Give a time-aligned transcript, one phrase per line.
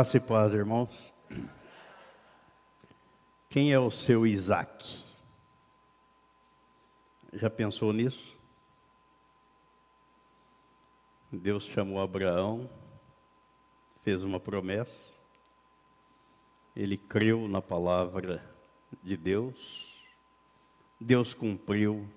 [0.00, 1.12] Graça e paz, irmãos.
[3.50, 5.04] Quem é o seu Isaac?
[7.34, 8.34] Já pensou nisso?
[11.30, 12.66] Deus chamou Abraão,
[14.02, 15.12] fez uma promessa,
[16.74, 18.42] ele creu na palavra
[19.02, 20.02] de Deus,
[20.98, 22.08] Deus cumpriu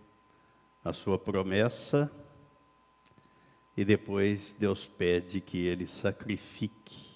[0.85, 2.09] a sua promessa
[3.75, 7.12] e depois Deus pede que ele sacrifique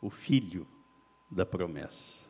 [0.00, 0.66] o filho
[1.30, 2.28] da promessa.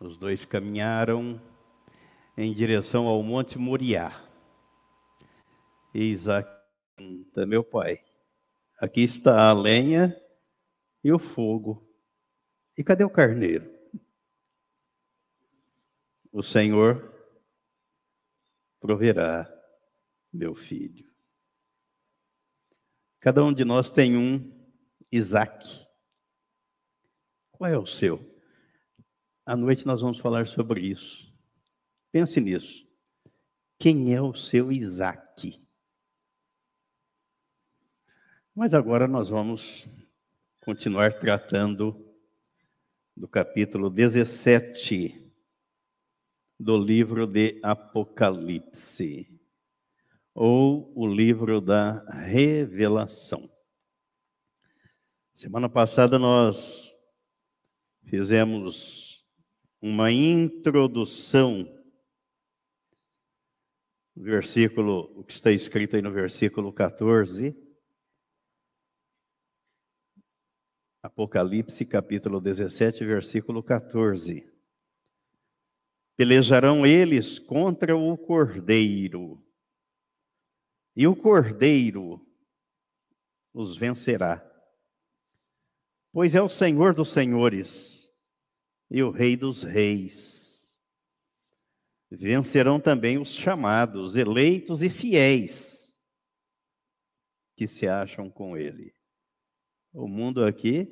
[0.00, 1.40] Os dois caminharam
[2.36, 4.24] em direção ao Monte Moriá.
[5.94, 6.48] E Isaac
[6.96, 8.04] pergunta, meu pai,
[8.80, 10.16] aqui está a lenha
[11.02, 11.88] e o fogo.
[12.76, 13.72] E cadê o carneiro?
[16.30, 17.12] O Senhor
[18.80, 19.48] proverá,
[20.32, 21.08] meu filho.
[23.18, 24.57] Cada um de nós tem um
[25.10, 25.86] Isaac.
[27.52, 28.20] Qual é o seu?
[29.44, 31.32] À noite nós vamos falar sobre isso.
[32.12, 32.86] Pense nisso.
[33.78, 35.60] Quem é o seu Isaac?
[38.54, 39.88] Mas agora nós vamos
[40.60, 42.04] continuar tratando
[43.16, 45.32] do capítulo 17
[46.58, 49.40] do livro de Apocalipse,
[50.34, 53.48] ou o livro da Revelação.
[55.38, 56.92] Semana passada nós
[58.04, 59.24] fizemos
[59.80, 61.64] uma introdução
[64.16, 67.56] versículo, o que está escrito aí no versículo 14.
[71.04, 74.52] Apocalipse, capítulo 17, versículo 14.
[76.16, 79.40] Pelejarão eles contra o cordeiro,
[80.96, 82.26] e o cordeiro
[83.54, 84.47] os vencerá
[86.12, 88.10] pois é o Senhor dos senhores
[88.90, 90.66] e o Rei dos reis.
[92.10, 95.78] Vencerão também os chamados, eleitos e fiéis
[97.54, 98.94] que se acham com ele.
[99.92, 100.88] O mundo aqui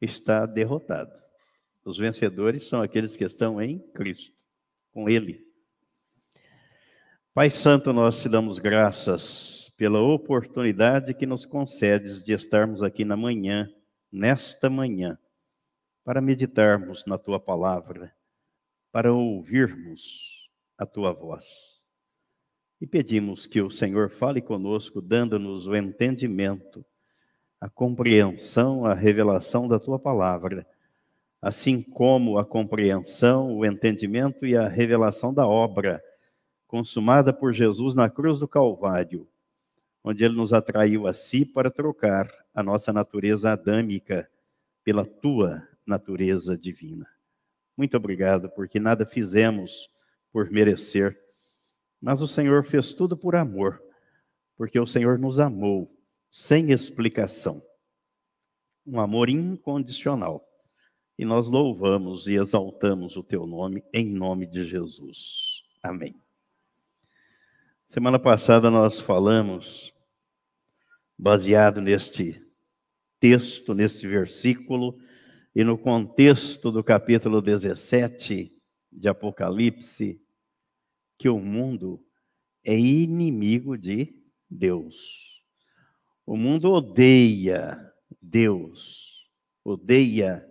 [0.00, 1.12] está derrotado.
[1.84, 4.32] Os vencedores são aqueles que estão em Cristo,
[4.90, 5.46] com ele.
[7.32, 13.16] Pai Santo, nós te damos graças pela oportunidade que nos concedes de estarmos aqui na
[13.16, 13.70] manhã
[14.10, 15.18] nesta manhã,
[16.04, 18.14] para meditarmos na tua palavra,
[18.92, 21.82] para ouvirmos a tua voz.
[22.80, 26.84] E pedimos que o Senhor fale conosco, dando-nos o entendimento,
[27.60, 30.66] a compreensão, a revelação da tua palavra,
[31.40, 36.02] assim como a compreensão, o entendimento e a revelação da obra
[36.66, 39.26] consumada por Jesus na cruz do Calvário,
[40.04, 44.30] onde ele nos atraiu a si para trocar a nossa natureza adâmica
[44.82, 47.06] pela tua natureza divina.
[47.76, 49.90] Muito obrigado, porque nada fizemos
[50.32, 51.20] por merecer,
[52.00, 53.82] mas o Senhor fez tudo por amor,
[54.56, 55.94] porque o Senhor nos amou
[56.30, 57.62] sem explicação.
[58.86, 60.42] Um amor incondicional.
[61.18, 65.62] E nós louvamos e exaltamos o teu nome em nome de Jesus.
[65.82, 66.18] Amém.
[67.86, 69.92] Semana passada nós falamos,
[71.18, 72.45] baseado neste
[73.18, 74.98] texto, neste versículo,
[75.54, 78.52] e no contexto do capítulo 17
[78.92, 80.20] de Apocalipse,
[81.18, 82.04] que o mundo
[82.64, 84.14] é inimigo de
[84.50, 84.96] Deus.
[86.26, 87.80] O mundo odeia
[88.20, 89.28] Deus,
[89.64, 90.46] odeia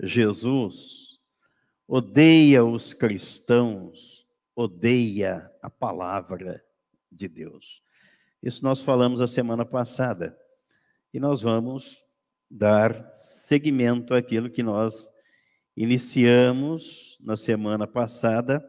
[0.00, 1.18] Jesus,
[1.86, 6.64] odeia os cristãos, odeia a palavra
[7.10, 7.82] de Deus.
[8.42, 10.38] Isso nós falamos a semana passada.
[11.12, 12.05] E nós vamos
[12.50, 15.08] dar seguimento àquilo que nós
[15.76, 18.64] iniciamos na semana passada.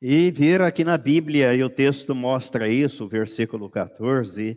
[0.00, 4.56] E ver aqui na Bíblia, e o texto mostra isso, o versículo 14,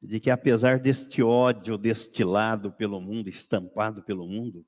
[0.00, 4.64] de que apesar deste ódio destilado pelo mundo, estampado pelo mundo,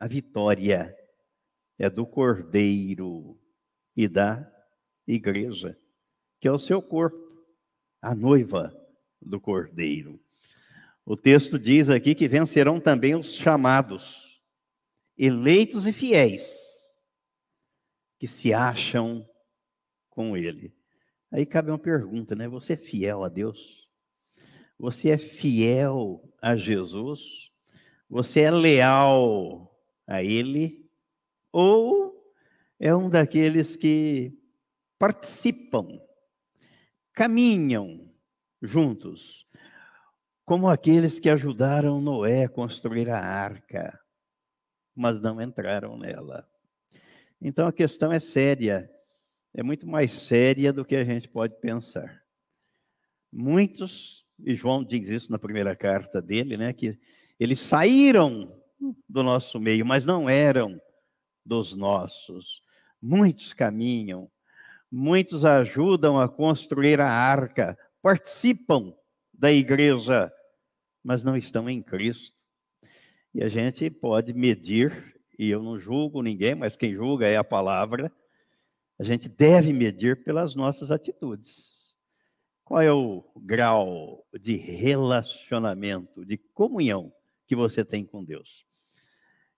[0.00, 0.96] a vitória
[1.78, 3.38] é do Cordeiro
[3.94, 4.50] e da
[5.06, 5.78] igreja,
[6.40, 7.20] que é o seu corpo,
[8.00, 8.81] a noiva
[9.24, 10.20] do Cordeiro.
[11.04, 14.40] O texto diz aqui que vencerão também os chamados,
[15.18, 16.56] eleitos e fiéis,
[18.18, 19.28] que se acham
[20.08, 20.72] com Ele.
[21.30, 22.46] Aí cabe uma pergunta, né?
[22.46, 23.88] Você é fiel a Deus?
[24.78, 27.50] Você é fiel a Jesus?
[28.08, 29.74] Você é leal
[30.06, 30.88] a Ele?
[31.50, 32.32] Ou
[32.78, 34.38] é um daqueles que
[34.98, 36.00] participam,
[37.12, 38.11] caminham
[38.62, 39.44] juntos,
[40.44, 43.98] como aqueles que ajudaram Noé a construir a arca,
[44.94, 46.48] mas não entraram nela.
[47.40, 48.88] Então a questão é séria,
[49.52, 52.22] é muito mais séria do que a gente pode pensar.
[53.32, 56.98] Muitos, e João diz isso na primeira carta dele, né, que
[57.40, 58.62] eles saíram
[59.08, 60.80] do nosso meio, mas não eram
[61.44, 62.62] dos nossos.
[63.00, 64.30] Muitos caminham,
[64.90, 68.92] muitos ajudam a construir a arca, participam
[69.32, 70.30] da igreja,
[71.02, 72.36] mas não estão em Cristo.
[73.34, 77.44] E a gente pode medir, e eu não julgo ninguém, mas quem julga é a
[77.44, 78.12] palavra.
[78.98, 81.96] A gente deve medir pelas nossas atitudes.
[82.64, 87.12] Qual é o grau de relacionamento, de comunhão
[87.46, 88.64] que você tem com Deus?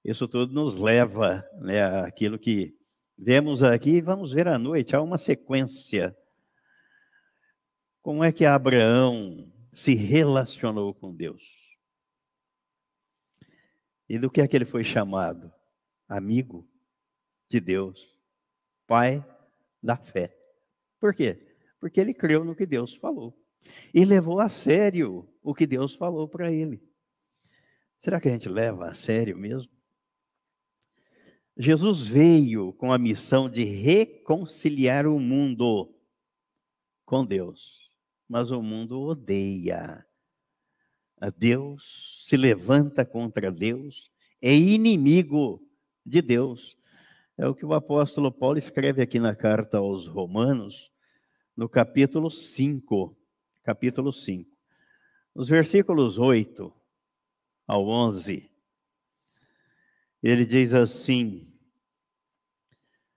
[0.04, 2.76] Isso tudo nos leva né, àquilo que
[3.16, 4.94] vemos aqui e vamos ver à noite.
[4.94, 6.16] Há uma sequência.
[8.04, 11.42] Como é que Abraão se relacionou com Deus?
[14.06, 15.50] E do que é que ele foi chamado?
[16.06, 16.68] Amigo
[17.48, 18.20] de Deus,
[18.86, 19.24] pai
[19.82, 20.36] da fé.
[21.00, 21.56] Por quê?
[21.80, 23.34] Porque ele creu no que Deus falou
[23.94, 26.86] e levou a sério o que Deus falou para ele.
[28.00, 29.72] Será que a gente leva a sério mesmo?
[31.56, 35.90] Jesus veio com a missão de reconciliar o mundo
[37.06, 37.83] com Deus,
[38.34, 40.04] mas o mundo odeia.
[41.20, 44.10] A Deus se levanta contra Deus,
[44.42, 45.64] é inimigo
[46.04, 46.76] de Deus.
[47.38, 50.90] É o que o apóstolo Paulo escreve aqui na carta aos Romanos,
[51.56, 53.16] no capítulo 5.
[53.62, 54.50] Capítulo 5.
[55.32, 56.74] Nos versículos 8
[57.68, 58.50] ao 11.
[60.20, 61.54] Ele diz assim: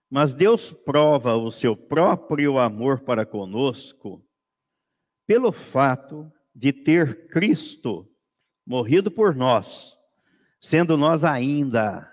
[0.08, 4.24] Mas Deus prova o seu próprio amor para conosco
[5.28, 8.10] pelo fato de ter Cristo
[8.64, 9.94] morrido por nós,
[10.58, 12.10] sendo nós ainda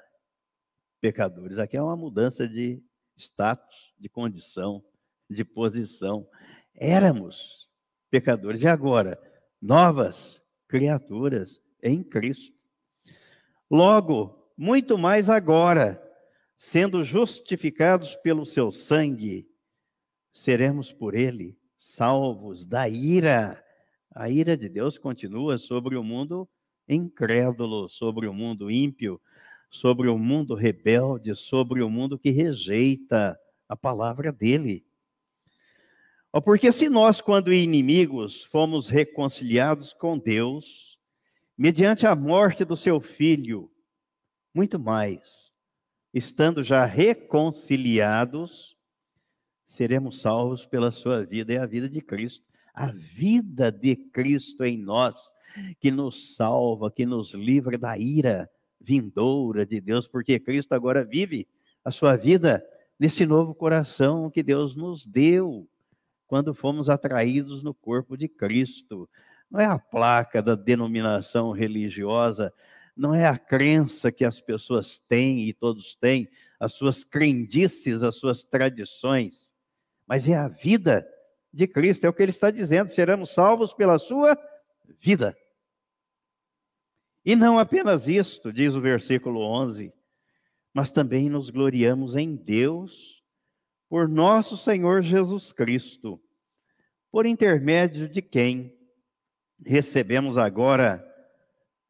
[1.00, 1.58] pecadores.
[1.58, 2.84] Aqui é uma mudança de
[3.16, 4.84] status, de condição,
[5.30, 6.28] de posição.
[6.76, 7.70] Éramos
[8.12, 9.18] pecadores e agora
[9.62, 12.54] novas criaturas em Cristo.
[13.72, 16.04] Logo, muito mais agora,
[16.58, 19.50] sendo justificados pelo seu sangue,
[20.34, 23.64] seremos por ele salvos da ira.
[24.14, 26.50] A ira de Deus continua sobre o mundo
[26.88, 29.22] incrédulo, sobre o mundo ímpio,
[29.70, 33.40] sobre o mundo rebelde, sobre o mundo que rejeita
[33.70, 34.84] a palavra dele.
[36.44, 41.00] Porque se nós, quando inimigos, fomos reconciliados com Deus,
[41.58, 43.72] mediante a morte do seu filho,
[44.54, 45.54] muito mais.
[46.14, 48.75] Estando já reconciliados,
[49.76, 52.44] seremos salvos pela sua vida e a vida de Cristo.
[52.74, 55.32] A vida de Cristo em nós,
[55.80, 58.50] que nos salva, que nos livra da ira
[58.82, 61.48] vindoura de Deus, porque Cristo agora vive
[61.84, 62.66] a sua vida
[63.00, 65.68] nesse novo coração que Deus nos deu
[66.28, 69.10] quando fomos atraídos no corpo de Cristo.
[69.50, 72.54] Não é a placa da denominação religiosa
[72.96, 78.16] não é a crença que as pessoas têm e todos têm, as suas crendices, as
[78.16, 79.52] suas tradições,
[80.08, 81.08] mas é a vida
[81.52, 84.38] de Cristo, é o que ele está dizendo, seremos salvos pela sua
[85.00, 85.36] vida.
[87.24, 89.92] E não apenas isto, diz o versículo 11,
[90.74, 93.24] mas também nos gloriamos em Deus
[93.90, 96.22] por nosso Senhor Jesus Cristo,
[97.10, 98.78] por intermédio de quem
[99.66, 101.04] recebemos agora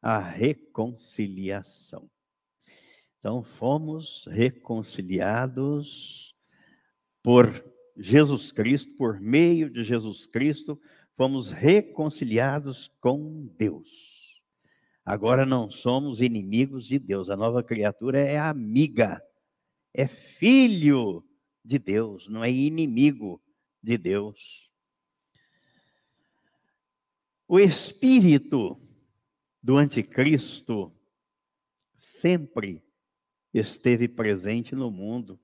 [0.00, 2.08] a reconciliação.
[3.18, 6.34] Então, fomos reconciliados
[7.22, 10.80] por Jesus Cristo, por meio de Jesus Cristo,
[11.16, 14.42] fomos reconciliados com Deus.
[15.04, 19.22] Agora não somos inimigos de Deus, a nova criatura é amiga,
[19.94, 21.24] é filho
[21.64, 23.40] de Deus, não é inimigo
[23.82, 24.70] de Deus.
[27.48, 28.80] O Espírito
[29.62, 30.92] do anticristo
[31.94, 32.82] sempre
[33.54, 35.40] esteve presente no mundo,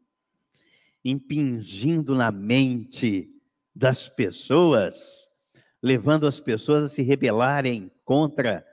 [1.04, 3.28] impingindo na mente
[3.74, 5.28] das pessoas,
[5.82, 8.64] levando as pessoas a se rebelarem contra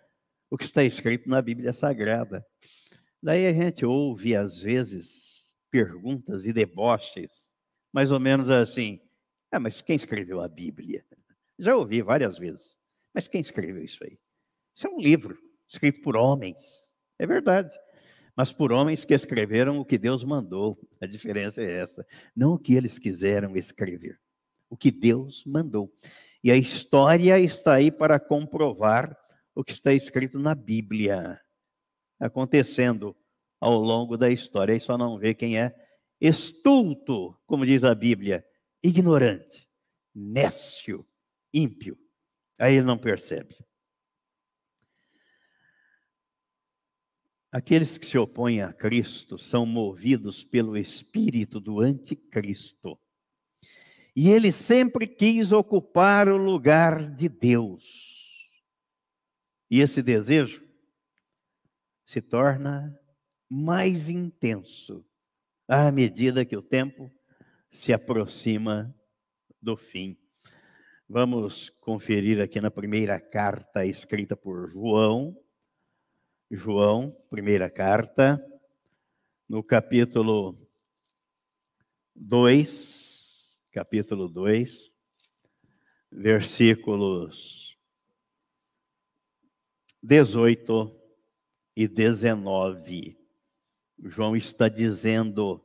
[0.50, 2.46] o que está escrito na Bíblia Sagrada.
[3.22, 7.50] Daí a gente ouve, às vezes, perguntas e deboches,
[7.94, 9.00] mais ou menos assim:
[9.52, 11.06] ah, mas quem escreveu a Bíblia?
[11.58, 12.78] Já ouvi várias vezes,
[13.14, 14.18] mas quem escreveu isso aí?
[14.76, 16.88] Isso é um livro escrito por homens.
[17.18, 17.78] É verdade.
[18.40, 20.80] Mas por homens que escreveram o que Deus mandou.
[21.02, 22.08] A diferença é essa.
[22.34, 24.18] Não o que eles quiseram escrever.
[24.70, 25.94] O que Deus mandou.
[26.42, 29.14] E a história está aí para comprovar
[29.54, 31.38] o que está escrito na Bíblia,
[32.18, 33.14] acontecendo
[33.60, 34.74] ao longo da história.
[34.74, 35.76] Aí só não vê quem é
[36.22, 38.46] estulto, como diz a Bíblia,
[38.82, 39.68] ignorante,
[40.16, 41.06] nécio,
[41.54, 42.00] ímpio.
[42.58, 43.58] Aí ele não percebe.
[47.52, 53.00] Aqueles que se opõem a Cristo são movidos pelo espírito do anticristo.
[54.16, 57.84] E ele sempre quis ocupar o lugar de Deus.
[59.70, 60.64] E esse desejo
[62.06, 63.00] se torna
[63.50, 65.06] mais intenso
[65.68, 67.12] à medida que o tempo
[67.72, 68.96] se aproxima
[69.62, 70.18] do fim.
[71.08, 75.36] Vamos conferir aqui na primeira carta escrita por João.
[76.52, 78.44] João, primeira carta,
[79.48, 80.58] no capítulo
[82.16, 84.92] 2, capítulo 2,
[86.12, 87.78] versículos
[90.02, 91.00] 18
[91.76, 93.16] e 19.
[94.06, 95.64] João está dizendo: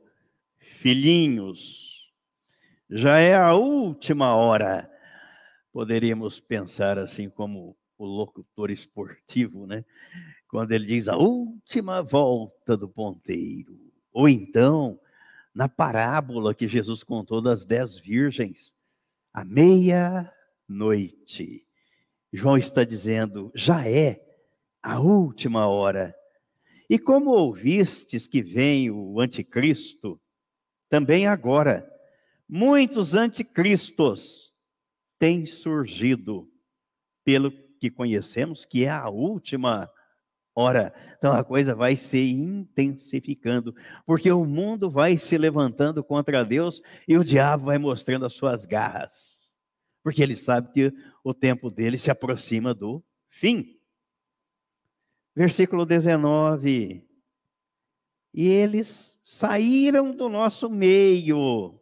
[0.59, 2.13] Filhinhos,
[2.87, 4.87] já é a última hora.
[5.71, 9.83] Poderíamos pensar assim como o locutor esportivo, né?
[10.55, 13.77] Quando ele diz a última volta do ponteiro.
[14.13, 14.97] Ou então,
[15.53, 18.73] na parábola que Jesus contou das dez virgens,
[19.33, 20.31] à meia-noite.
[22.31, 24.25] João está dizendo, já é
[24.81, 26.15] a última hora.
[26.89, 30.17] E como ouvistes que vem o anticristo,
[30.87, 31.85] também agora,
[32.47, 34.53] muitos anticristos
[35.19, 36.49] têm surgido,
[37.25, 39.91] pelo que conhecemos, que é a última
[40.55, 40.93] hora.
[41.17, 47.17] Então a coisa vai se intensificando, porque o mundo vai se levantando contra Deus e
[47.17, 49.55] o diabo vai mostrando as suas garras,
[50.01, 50.93] porque ele sabe que
[51.23, 53.77] o tempo dele se aproxima do fim.
[55.35, 57.05] Versículo 19.
[58.33, 61.79] E eles saíram do nosso meio,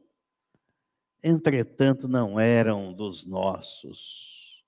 [1.21, 4.63] entretanto não eram dos nossos.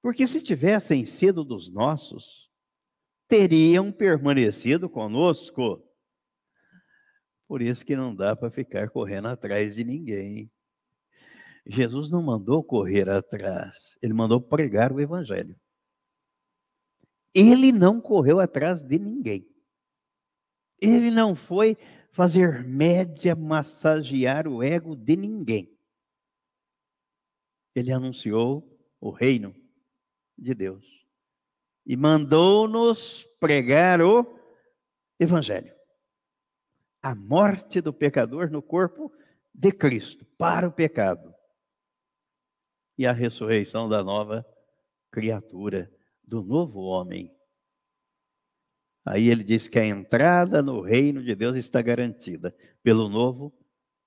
[0.00, 2.45] Porque se tivessem sido dos nossos,
[3.28, 5.82] teriam permanecido conosco.
[7.48, 10.50] Por isso que não dá para ficar correndo atrás de ninguém.
[11.66, 15.58] Jesus não mandou correr atrás, ele mandou pregar o evangelho.
[17.34, 19.46] Ele não correu atrás de ninguém.
[20.80, 21.76] Ele não foi
[22.12, 25.70] fazer média, massagear o ego de ninguém.
[27.74, 28.66] Ele anunciou
[29.00, 29.54] o reino
[30.38, 30.95] de Deus
[31.86, 34.26] e mandou-nos pregar o
[35.20, 35.74] evangelho.
[37.00, 39.12] A morte do pecador no corpo
[39.54, 41.32] de Cristo para o pecado
[42.98, 44.44] e a ressurreição da nova
[45.10, 45.90] criatura
[46.24, 47.32] do novo homem.
[49.04, 53.54] Aí ele diz que a entrada no reino de Deus está garantida pelo novo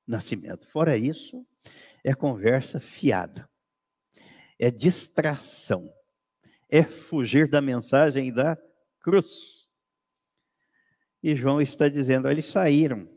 [0.05, 0.67] nascimento.
[0.67, 1.47] Fora isso,
[2.03, 3.49] é conversa fiada,
[4.59, 5.87] é distração,
[6.69, 8.57] é fugir da mensagem da
[8.99, 9.67] cruz.
[11.21, 13.09] E João está dizendo: eles saíram,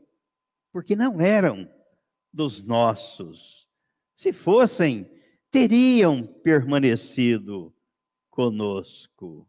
[0.73, 1.71] porque não eram
[2.33, 3.69] dos nossos.
[4.17, 5.11] Se fossem,
[5.51, 7.75] teriam permanecido
[8.31, 9.49] conosco.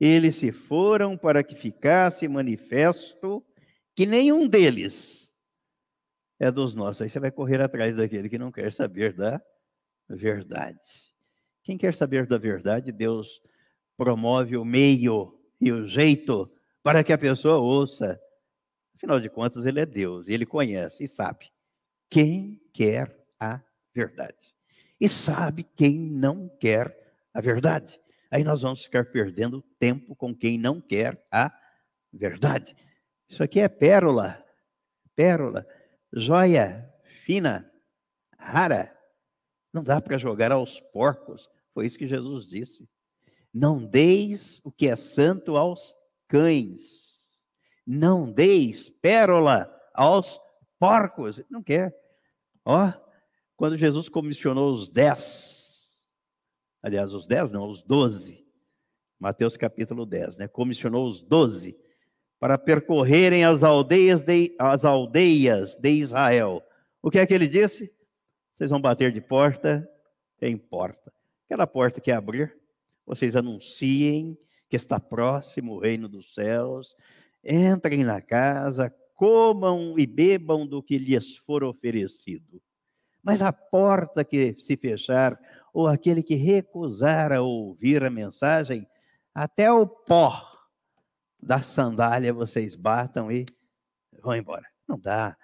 [0.00, 3.44] Eles se foram para que ficasse manifesto
[3.94, 5.32] que nenhum deles
[6.40, 7.02] é dos nossos.
[7.02, 9.40] Aí você vai correr atrás daquele que não quer saber da
[10.08, 11.11] verdade.
[11.62, 13.40] Quem quer saber da verdade, Deus
[13.96, 16.50] promove o meio e o jeito
[16.82, 18.20] para que a pessoa ouça.
[18.96, 21.50] Afinal de contas, ele é Deus, ele conhece e sabe
[22.10, 23.60] quem quer a
[23.94, 24.54] verdade.
[25.00, 26.96] E sabe quem não quer
[27.32, 28.00] a verdade.
[28.30, 31.52] Aí nós vamos ficar perdendo tempo com quem não quer a
[32.12, 32.76] verdade.
[33.28, 34.44] Isso aqui é pérola,
[35.14, 35.66] pérola,
[36.12, 36.92] joia
[37.24, 37.70] fina,
[38.38, 38.96] rara.
[39.72, 41.48] Não dá para jogar aos porcos.
[41.72, 42.88] Foi isso que Jesus disse.
[43.52, 45.94] Não deis o que é santo aos
[46.28, 47.42] cães.
[47.86, 50.40] Não deis pérola aos
[50.78, 51.42] porcos.
[51.50, 51.96] Não quer.
[52.64, 52.92] Ó,
[53.56, 55.62] quando Jesus comissionou os dez
[56.82, 58.44] aliás, os dez, não, os doze.
[59.18, 60.48] Mateus capítulo 10, né?
[60.48, 61.76] Comissionou os doze
[62.40, 66.60] para percorrerem as aldeias, de, as aldeias de Israel.
[67.00, 67.94] O que é que ele disse?
[68.56, 69.88] Vocês vão bater de porta,
[70.38, 71.12] tem porta.
[71.46, 72.56] Aquela porta que abrir,
[73.06, 76.96] vocês anunciem que está próximo o reino dos céus,
[77.44, 82.62] entrem na casa, comam e bebam do que lhes for oferecido.
[83.22, 85.38] Mas a porta que se fechar,
[85.72, 88.86] ou aquele que recusar a ouvir a mensagem,
[89.34, 90.50] até o pó
[91.40, 93.46] da sandália vocês batam e
[94.20, 94.66] vão embora.
[94.88, 95.36] Não dá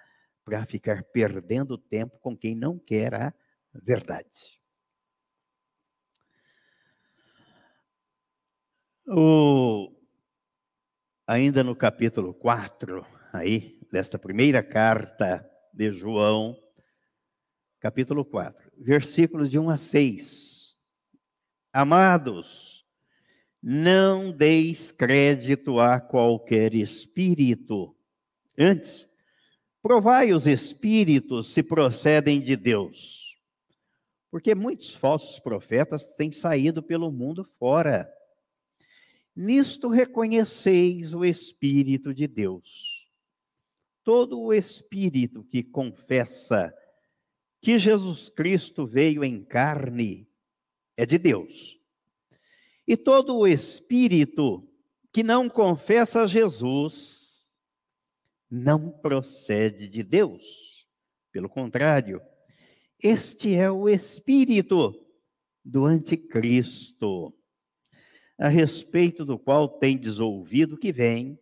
[0.49, 3.31] para ficar perdendo tempo com quem não quer a
[3.71, 4.59] verdade.
[9.05, 9.95] O,
[11.27, 16.59] ainda no capítulo 4, aí, desta primeira carta de João,
[17.79, 20.79] capítulo 4, versículos de 1 a 6.
[21.71, 22.83] Amados,
[23.61, 27.95] não deis crédito a qualquer espírito.
[28.57, 29.08] Antes,
[29.89, 33.35] provai os espíritos se procedem de Deus.
[34.29, 38.07] Porque muitos falsos profetas têm saído pelo mundo fora.
[39.35, 43.09] Nisto reconheceis o Espírito de Deus.
[44.03, 46.71] Todo o espírito que confessa
[47.59, 50.29] que Jesus Cristo veio em carne
[50.95, 51.79] é de Deus.
[52.87, 54.69] E todo o espírito
[55.11, 57.28] que não confessa Jesus
[58.49, 60.87] não procede de Deus.
[61.31, 62.21] Pelo contrário,
[63.01, 64.93] este é o espírito
[65.63, 67.33] do anticristo,
[68.37, 71.37] a respeito do qual tendes ouvido que vem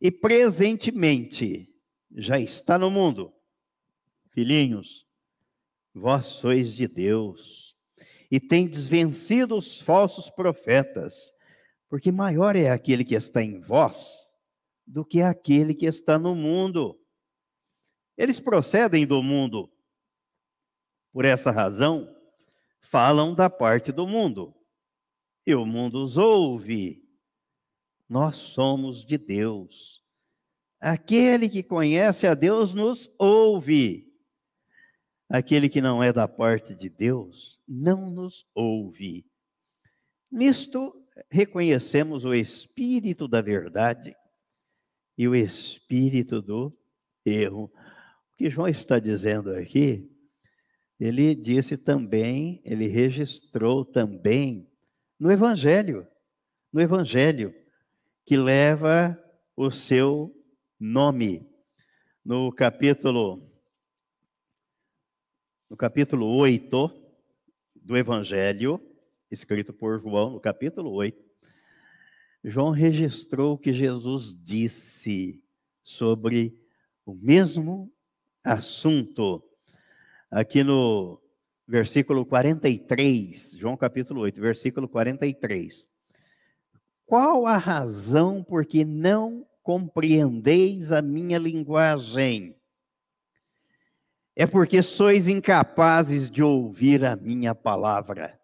[0.00, 1.68] e presentemente
[2.16, 3.32] já está no mundo.
[4.32, 5.06] Filhinhos,
[5.94, 7.76] vós sois de Deus,
[8.30, 11.32] e tendes vencido os falsos profetas,
[11.88, 14.23] porque maior é aquele que está em vós
[14.86, 17.00] do que aquele que está no mundo.
[18.16, 19.70] Eles procedem do mundo.
[21.12, 22.14] Por essa razão,
[22.80, 24.54] falam da parte do mundo.
[25.46, 27.02] E o mundo os ouve.
[28.08, 30.02] Nós somos de Deus.
[30.80, 34.12] Aquele que conhece a Deus nos ouve.
[35.28, 39.26] Aquele que não é da parte de Deus não nos ouve.
[40.30, 40.94] Nisto
[41.30, 44.14] reconhecemos o espírito da verdade
[45.16, 46.76] e o espírito do
[47.24, 47.64] erro.
[48.32, 50.10] O que João está dizendo aqui,
[50.98, 54.68] ele disse também, ele registrou também
[55.18, 56.06] no Evangelho,
[56.72, 57.54] no Evangelho,
[58.24, 59.18] que leva
[59.56, 60.34] o seu
[60.78, 61.48] nome.
[62.24, 63.50] No capítulo
[65.68, 66.90] no capítulo 8
[67.74, 68.80] do Evangelho,
[69.30, 71.23] escrito por João, no capítulo 8,
[72.44, 75.42] João registrou o que Jesus disse
[75.82, 76.54] sobre
[77.06, 77.90] o mesmo
[78.44, 79.42] assunto.
[80.30, 81.20] Aqui no
[81.66, 85.88] versículo 43, João capítulo 8, versículo 43.
[87.06, 92.54] Qual a razão por que não compreendeis a minha linguagem?
[94.36, 98.38] é porque sois incapazes de ouvir a minha palavra.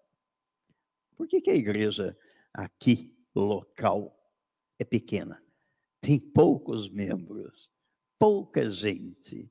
[1.17, 2.17] Por que, que a igreja
[2.55, 4.17] aqui, local,
[4.79, 5.43] é pequena?
[6.01, 7.71] Tem poucos membros,
[8.19, 9.51] pouca gente.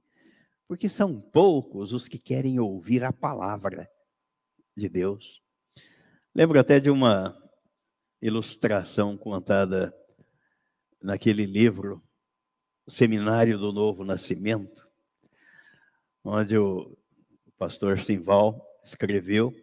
[0.67, 3.89] Porque são poucos os que querem ouvir a palavra
[4.75, 5.41] de Deus.
[6.33, 7.35] Lembro até de uma
[8.21, 9.93] ilustração contada
[11.01, 12.03] naquele livro,
[12.87, 14.89] Seminário do Novo Nascimento
[16.23, 16.97] onde o
[17.57, 19.53] pastor Simval escreveu,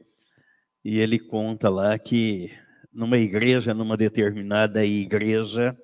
[0.84, 2.50] e ele conta lá que
[2.96, 5.78] numa igreja, numa determinada igreja,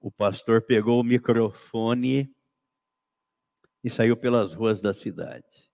[0.00, 2.34] o pastor pegou o microfone
[3.84, 5.70] e saiu pelas ruas da cidade.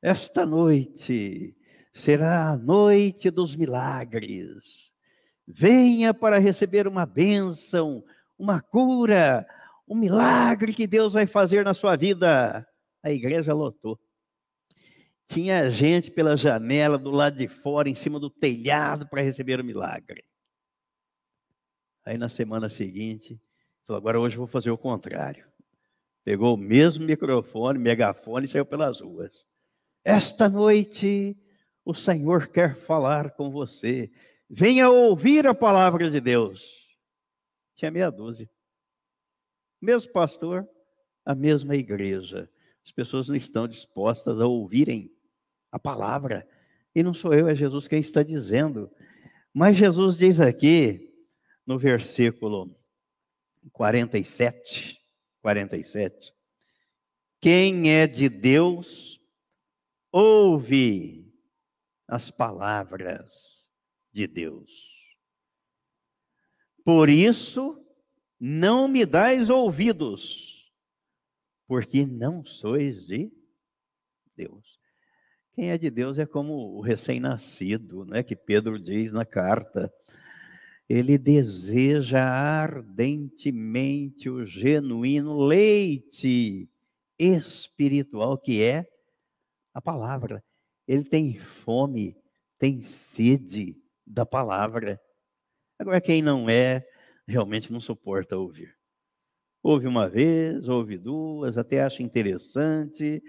[0.00, 1.56] Esta noite
[1.92, 4.94] será a noite dos milagres.
[5.44, 8.04] Venha para receber uma bênção,
[8.38, 9.44] uma cura,
[9.88, 12.64] um milagre que Deus vai fazer na sua vida.
[13.02, 13.98] A igreja lotou.
[15.26, 19.64] Tinha gente pela janela, do lado de fora, em cima do telhado, para receber o
[19.64, 20.24] milagre.
[22.04, 23.40] Aí na semana seguinte,
[23.86, 25.46] falou: agora hoje eu vou fazer o contrário.
[26.24, 29.46] Pegou o mesmo microfone, megafone e saiu pelas ruas.
[30.04, 31.36] Esta noite
[31.84, 34.10] o Senhor quer falar com você.
[34.48, 36.64] Venha ouvir a palavra de Deus.
[37.76, 38.48] Tinha meia dúzia
[39.80, 40.68] mesmo pastor,
[41.24, 42.50] a mesma igreja.
[42.84, 45.10] As pessoas não estão dispostas a ouvirem
[45.70, 46.48] a palavra.
[46.94, 48.90] E não sou eu, é Jesus quem está dizendo.
[49.52, 51.14] Mas Jesus diz aqui,
[51.66, 52.74] no versículo
[53.72, 54.98] 47,
[55.40, 56.32] 47,
[57.40, 59.20] quem é de Deus,
[60.10, 61.32] ouve
[62.08, 63.66] as palavras
[64.12, 64.70] de Deus.
[66.84, 67.84] Por isso,
[68.38, 70.72] não me dais ouvidos,
[71.66, 73.32] porque não sois de
[74.36, 74.75] Deus.
[75.56, 79.90] Quem é de Deus é como o recém-nascido, né, que Pedro diz na carta.
[80.86, 86.68] Ele deseja ardentemente o genuíno leite
[87.18, 88.86] espiritual que é
[89.72, 90.44] a palavra.
[90.86, 92.14] Ele tem fome,
[92.58, 95.00] tem sede da palavra.
[95.78, 96.86] Agora, quem não é,
[97.26, 98.75] realmente não suporta ouvir.
[99.66, 103.20] Ouve uma vez, ouve duas, até acha interessante,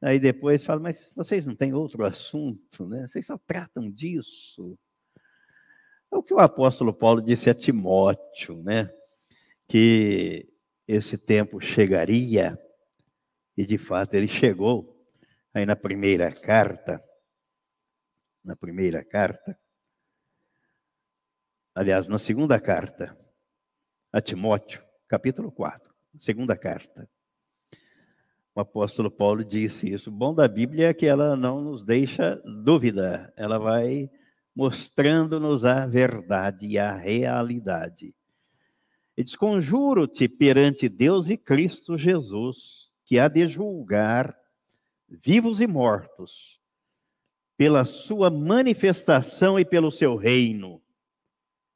[0.00, 3.06] aí depois fala, mas vocês não têm outro assunto, né?
[3.06, 4.78] Vocês só tratam disso.
[6.10, 8.90] É o que o apóstolo Paulo disse a Timóteo, né?
[9.68, 10.48] Que
[10.86, 12.58] esse tempo chegaria,
[13.54, 15.06] e de fato ele chegou.
[15.52, 16.98] Aí na primeira carta,
[18.42, 19.60] na primeira carta,
[21.74, 23.14] aliás, na segunda carta
[24.10, 27.08] a Timóteo, capítulo 4, segunda carta.
[28.54, 30.10] O apóstolo Paulo disse isso.
[30.10, 34.10] O bom da Bíblia é que ela não nos deixa dúvida, ela vai
[34.54, 38.14] mostrando-nos a verdade e a realidade.
[39.16, 44.36] E desconjuro-te perante Deus e Cristo Jesus, que há de julgar
[45.08, 46.60] vivos e mortos,
[47.56, 50.82] pela sua manifestação e pelo seu reino.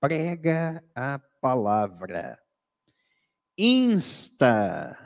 [0.00, 2.38] Prega a palavra.
[3.56, 4.96] Insta,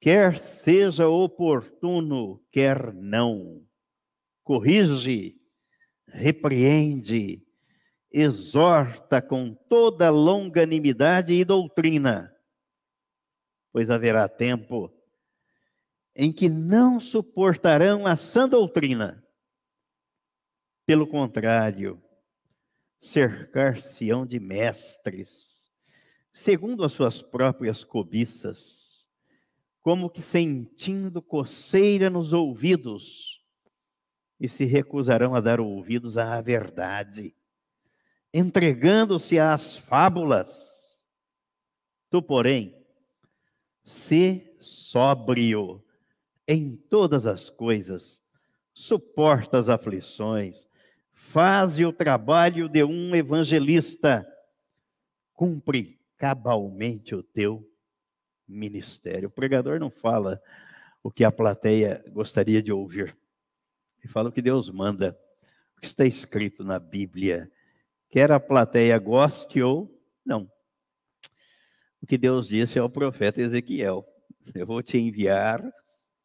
[0.00, 3.64] quer seja oportuno, quer não.
[4.42, 5.36] Corrige,
[6.06, 7.42] repreende,
[8.10, 12.34] exorta com toda longanimidade e doutrina,
[13.72, 14.92] pois haverá tempo
[16.14, 19.24] em que não suportarão a sã doutrina.
[20.86, 22.00] Pelo contrário,
[23.00, 25.53] cercar-se-ão de mestres,
[26.34, 29.06] segundo as suas próprias cobiças,
[29.80, 33.40] como que sentindo coceira nos ouvidos,
[34.40, 37.34] e se recusarão a dar ouvidos à verdade,
[38.32, 41.04] entregando-se às fábulas.
[42.10, 42.84] Tu, porém,
[43.84, 45.84] se sóbrio
[46.48, 48.20] em todas as coisas,
[48.74, 50.66] suporta as aflições,
[51.12, 54.26] faze o trabalho de um evangelista,
[55.32, 57.68] cumpre cabalmente o teu
[58.46, 59.28] ministério.
[59.28, 60.40] O pregador não fala
[61.02, 63.16] o que a plateia gostaria de ouvir.
[63.98, 65.18] Ele fala o que Deus manda,
[65.76, 67.50] o que está escrito na Bíblia.
[68.08, 69.90] Quer a plateia goste ou
[70.24, 70.50] não.
[72.00, 74.06] O que Deus disse ao profeta Ezequiel:
[74.54, 75.62] Eu vou te enviar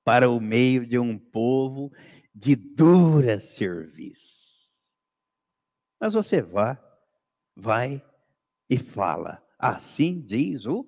[0.03, 1.91] para o meio de um povo
[2.33, 4.39] de dura serviço.
[5.99, 6.81] Mas você vá,
[7.55, 8.01] vai
[8.69, 9.43] e fala.
[9.59, 10.87] Assim diz o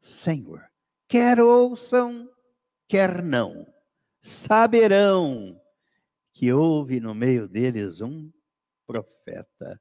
[0.00, 0.64] Senhor.
[1.08, 2.30] Quer ouçam,
[2.88, 3.66] quer não,
[4.22, 5.60] saberão
[6.32, 8.30] que houve no meio deles um
[8.86, 9.80] profeta.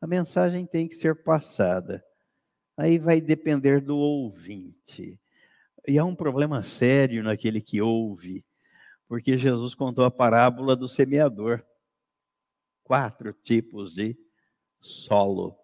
[0.00, 2.02] A mensagem tem que ser passada.
[2.76, 5.20] Aí vai depender do ouvinte.
[5.86, 8.44] E há um problema sério naquele que ouve,
[9.06, 11.62] porque Jesus contou a parábola do semeador.
[12.82, 14.16] Quatro tipos de
[14.80, 15.58] solo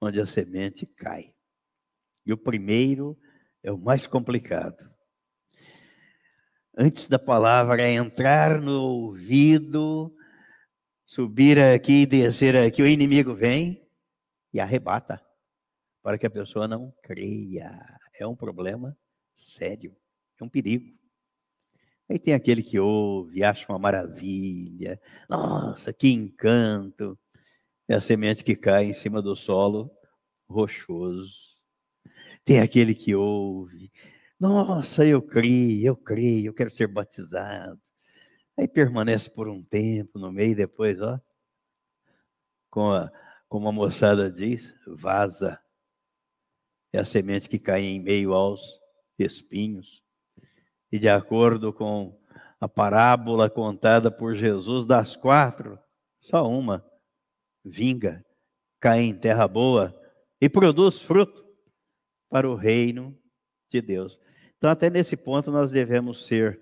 [0.00, 1.35] onde a semente cai.
[2.26, 3.16] E o primeiro
[3.62, 4.90] é o mais complicado.
[6.76, 10.14] Antes da palavra entrar no ouvido,
[11.06, 13.88] subir aqui e descer aqui, o inimigo vem
[14.52, 15.24] e arrebata,
[16.02, 17.70] para que a pessoa não creia.
[18.18, 18.96] É um problema
[19.34, 19.96] sério,
[20.38, 20.94] é um perigo.
[22.08, 27.18] Aí tem aquele que ouve, acha uma maravilha, nossa, que encanto.
[27.88, 29.90] É a semente que cai em cima do solo
[30.48, 31.55] rochoso.
[32.46, 33.90] Tem aquele que ouve,
[34.38, 37.80] nossa, eu creio, eu creio, eu quero ser batizado.
[38.56, 41.20] Aí permanece por um tempo no meio, depois, ó,
[42.70, 43.10] com a,
[43.48, 45.60] como a moçada diz, vaza.
[46.92, 48.78] É a semente que cai em meio aos
[49.18, 50.00] espinhos.
[50.92, 52.16] E de acordo com
[52.60, 55.80] a parábola contada por Jesus, das quatro,
[56.20, 56.86] só uma
[57.64, 58.24] vinga,
[58.78, 59.92] cai em terra boa
[60.40, 61.45] e produz fruto
[62.28, 63.16] para o reino
[63.70, 64.18] de Deus.
[64.56, 66.60] Então, até nesse ponto, nós devemos ser,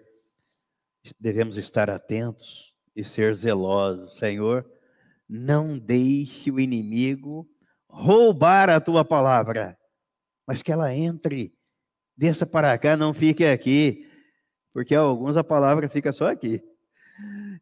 [1.19, 4.17] devemos estar atentos e ser zelosos.
[4.19, 4.69] Senhor,
[5.29, 7.49] não deixe o inimigo
[7.89, 9.79] roubar a tua palavra,
[10.47, 11.55] mas que ela entre
[12.17, 14.09] desça para cá, não fique aqui,
[14.73, 16.63] porque alguns a palavra fica só aqui.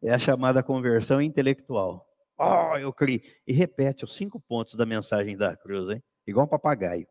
[0.01, 2.05] É a chamada conversão intelectual.
[2.37, 3.21] Oh, eu criei.
[3.47, 6.03] E repete os cinco pontos da mensagem da cruz, hein?
[6.25, 7.07] Igual um papagaio.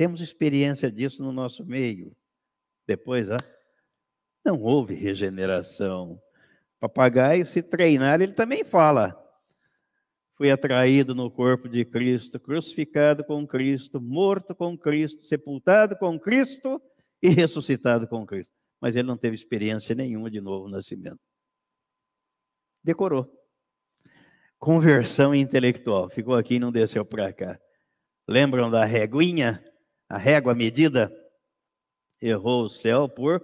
[0.00, 2.16] Temos experiência disso no nosso meio.
[2.86, 3.36] Depois, ah?
[4.42, 6.18] Não houve regeneração.
[6.80, 9.14] Papagaio, se treinar, ele também fala.
[10.36, 16.80] Fui atraído no corpo de Cristo, crucificado com Cristo, morto com Cristo, sepultado com Cristo
[17.22, 18.54] e ressuscitado com Cristo.
[18.80, 21.20] Mas ele não teve experiência nenhuma de novo nascimento.
[22.82, 23.30] Decorou.
[24.58, 26.08] Conversão intelectual.
[26.08, 27.60] Ficou aqui e não desceu para cá.
[28.26, 29.62] Lembram da réguinha?
[30.10, 31.08] A régua medida?
[32.20, 33.40] Errou o céu por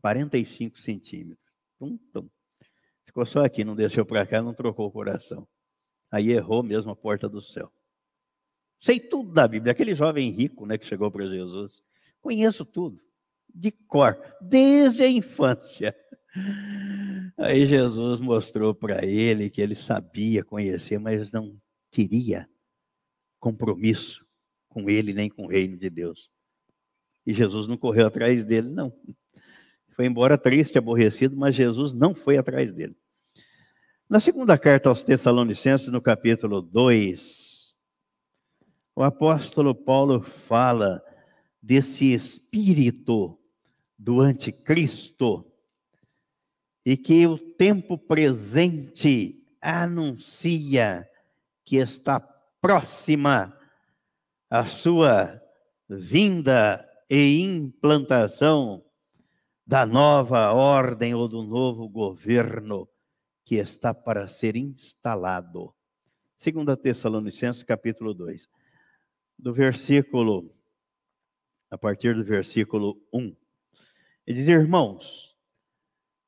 [0.00, 1.54] 45 centímetros.
[1.78, 2.26] Tum, tum.
[3.04, 5.46] Ficou só aqui, não desceu para cá, não trocou o coração.
[6.10, 7.70] Aí errou mesmo a porta do céu.
[8.80, 9.72] Sei tudo da Bíblia.
[9.72, 11.82] Aquele jovem rico né, que chegou para Jesus.
[12.22, 12.98] Conheço tudo,
[13.54, 15.94] de cor, desde a infância.
[17.36, 21.60] Aí Jesus mostrou para ele que ele sabia conhecer, mas não
[21.90, 22.48] queria
[23.38, 24.24] compromisso
[24.70, 26.30] com ele nem com o reino de Deus.
[27.26, 28.90] E Jesus não correu atrás dele, não.
[29.94, 32.96] Foi embora triste, aborrecido, mas Jesus não foi atrás dele.
[34.08, 37.76] Na segunda carta aos Tessalonicenses, no capítulo 2,
[38.96, 41.02] o apóstolo Paulo fala
[41.62, 43.38] desse espírito
[43.98, 45.46] do anticristo
[46.84, 51.06] e que o tempo presente anuncia
[51.64, 52.18] que está
[52.60, 53.56] próxima
[54.50, 55.40] a sua
[55.88, 58.84] vinda e implantação
[59.64, 62.88] da nova ordem ou do novo governo
[63.44, 65.72] que está para ser instalado.
[66.36, 68.48] Segunda Tessalonicenses, capítulo 2.
[69.38, 70.52] Do versículo,
[71.70, 73.36] a partir do versículo 1.
[74.26, 75.36] Ele diz, irmãos,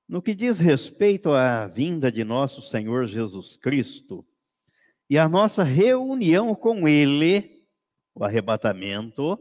[0.08, 4.24] no que diz respeito à vinda de nosso Senhor Jesus Cristo
[5.10, 7.61] e a nossa reunião com Ele,
[8.14, 9.38] o arrebatamento,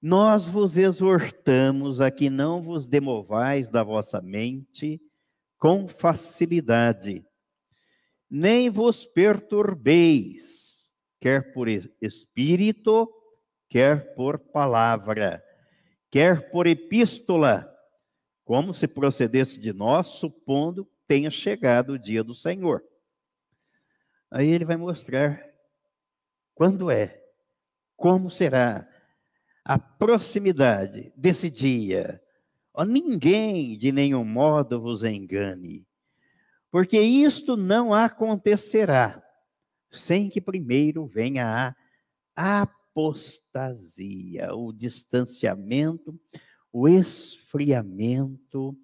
[0.00, 5.00] nós vos exortamos a que não vos demovais da vossa mente
[5.58, 7.24] com facilidade,
[8.30, 13.10] nem vos perturbeis, quer por espírito,
[13.68, 15.42] quer por palavra,
[16.10, 17.72] quer por epístola,
[18.44, 22.82] como se procedesse de nós, supondo tenha chegado o dia do Senhor.
[24.30, 25.42] Aí ele vai mostrar
[26.54, 27.25] quando é,
[27.96, 28.88] como será,
[29.64, 32.22] a proximidade desse dia.
[32.72, 35.86] Oh, ninguém de nenhum modo vos engane,
[36.70, 39.22] porque isto não acontecerá
[39.90, 41.74] sem que primeiro venha
[42.36, 46.18] a apostasia, o distanciamento,
[46.72, 48.76] o esfriamento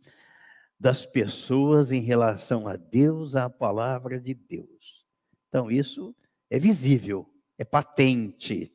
[0.79, 5.07] das pessoas em relação a Deus, à palavra de Deus.
[5.49, 6.17] Então, isso
[6.51, 8.73] é visível, é patente.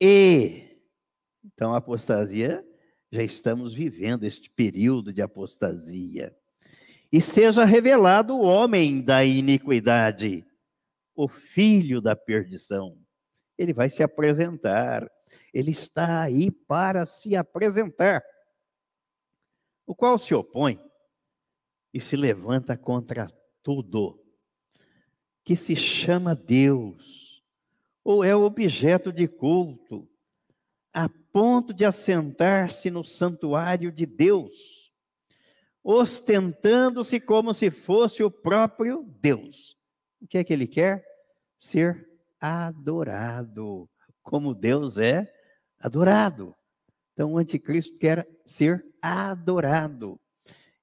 [0.00, 0.66] E
[1.46, 2.66] então, a apostasia,
[3.10, 6.36] já estamos vivendo este período de apostasia.
[7.10, 10.44] E seja revelado o homem da iniquidade,
[11.14, 12.98] o filho da perdição.
[13.56, 15.10] Ele vai se apresentar,
[15.54, 18.22] ele está aí para se apresentar.
[19.86, 20.78] O qual se opõe
[21.94, 23.32] e se levanta contra
[23.62, 24.22] tudo
[25.44, 27.25] que se chama Deus,
[28.06, 30.08] ou é objeto de culto,
[30.94, 34.92] a ponto de assentar-se no santuário de Deus,
[35.82, 39.76] ostentando-se como se fosse o próprio Deus.
[40.20, 41.04] O que é que ele quer?
[41.58, 43.90] Ser adorado,
[44.22, 45.28] como Deus é
[45.76, 46.54] adorado.
[47.12, 50.16] Então o anticristo quer ser adorado.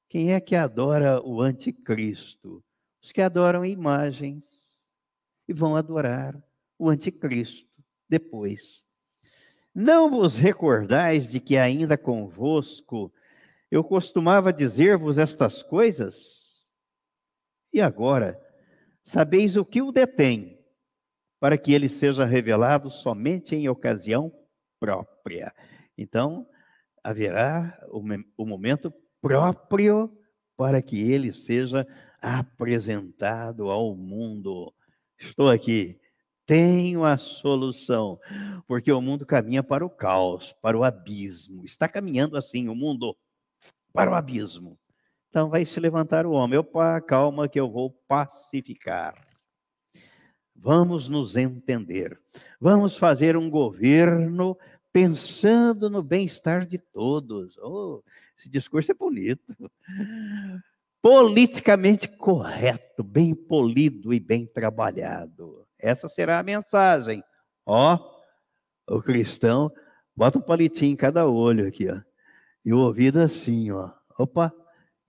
[0.09, 2.62] Quem é que adora o anticristo?
[3.01, 4.45] Os que adoram imagens
[5.47, 6.38] e vão adorar
[6.77, 7.67] o anticristo
[8.09, 8.86] depois.
[9.73, 13.12] Não vos recordais de que ainda convosco
[13.71, 16.67] eu costumava dizer-vos estas coisas?
[17.73, 18.39] E agora,
[19.03, 20.63] sabeis o que o detém,
[21.39, 24.31] para que ele seja revelado somente em ocasião
[24.79, 25.51] própria.
[25.97, 26.47] Então,
[27.03, 30.15] haverá o, momento próprio
[30.55, 31.88] para que ele seja
[32.21, 34.73] apresentado ao mundo.
[35.19, 35.99] Estou aqui
[36.45, 38.19] tenho a solução,
[38.67, 41.63] porque o mundo caminha para o caos, para o abismo.
[41.65, 43.15] Está caminhando assim o mundo
[43.93, 44.77] para o abismo.
[45.29, 46.60] Então vai se levantar o homem.
[46.60, 49.15] Opa, calma que eu vou pacificar.
[50.56, 52.19] Vamos nos entender.
[52.60, 54.58] Vamos fazer um governo
[54.91, 57.58] pensando no bem-estar de todos.
[57.58, 58.03] Oh,
[58.38, 59.56] esse discurso é bonito.
[61.01, 65.67] Politicamente correto, bem polido e bem trabalhado.
[65.83, 67.21] Essa será a mensagem.
[67.65, 67.99] Ó,
[68.87, 69.69] o cristão,
[70.15, 71.99] bota um palitinho em cada olho aqui, ó.
[72.63, 73.91] E o ouvido assim, ó.
[74.17, 74.53] Opa,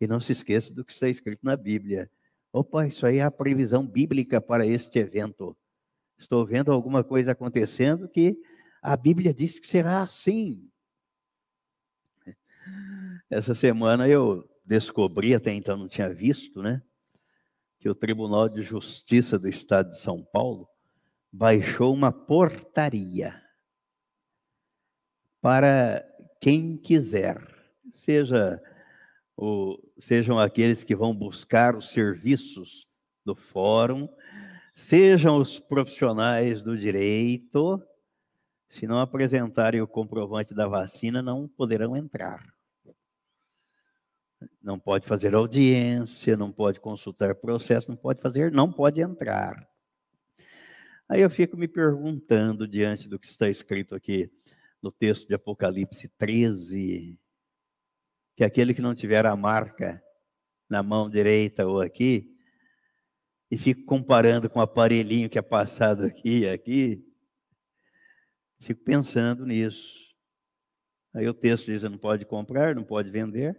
[0.01, 2.11] e não se esqueça do que está escrito na Bíblia.
[2.53, 5.57] Opa, isso aí é a previsão bíblica para este evento.
[6.19, 8.37] Estou vendo alguma coisa acontecendo que
[8.83, 10.69] a Bíblia diz que será assim.
[13.31, 16.83] Essa semana eu descobri, até então não tinha visto, né?
[17.85, 20.67] Que o Tribunal de Justiça do Estado de São Paulo
[21.31, 23.35] baixou uma portaria
[25.39, 26.03] para
[26.41, 27.47] quem quiser,
[27.93, 28.59] seja
[29.37, 32.89] o, sejam aqueles que vão buscar os serviços
[33.23, 34.09] do fórum,
[34.75, 37.83] sejam os profissionais do direito,
[38.67, 42.54] se não apresentarem o comprovante da vacina, não poderão entrar.
[44.63, 49.69] Não pode fazer audiência, não pode consultar processo, não pode fazer, não pode entrar.
[51.09, 54.31] Aí eu fico me perguntando, diante do que está escrito aqui
[54.83, 57.19] no texto de Apocalipse 13,
[58.37, 60.03] que aquele que não tiver a marca
[60.69, 62.35] na mão direita ou aqui,
[63.51, 67.07] e fico comparando com o aparelhinho que é passado aqui e aqui,
[68.61, 70.05] fico pensando nisso.
[71.15, 73.57] Aí o texto diz: não pode comprar, não pode vender.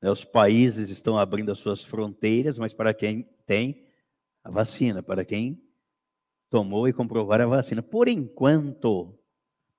[0.00, 3.86] Né, os países estão abrindo as suas fronteiras, mas para quem tem
[4.42, 5.60] a vacina, para quem
[6.50, 7.82] tomou e comprovar a vacina.
[7.82, 9.18] Por enquanto,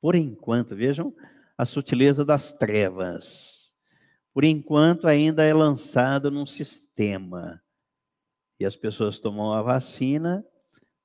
[0.01, 1.13] por enquanto, vejam
[1.57, 3.71] a sutileza das trevas.
[4.33, 7.61] Por enquanto, ainda é lançado num sistema.
[8.59, 10.45] E as pessoas tomam a vacina,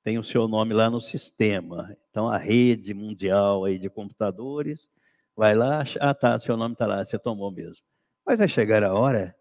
[0.03, 1.95] tem o seu nome lá no sistema.
[2.09, 4.87] Então, a rede mundial aí de computadores
[5.35, 7.83] vai lá, ah, tá, seu nome está lá, você tomou mesmo.
[8.25, 9.35] Mas vai chegar a hora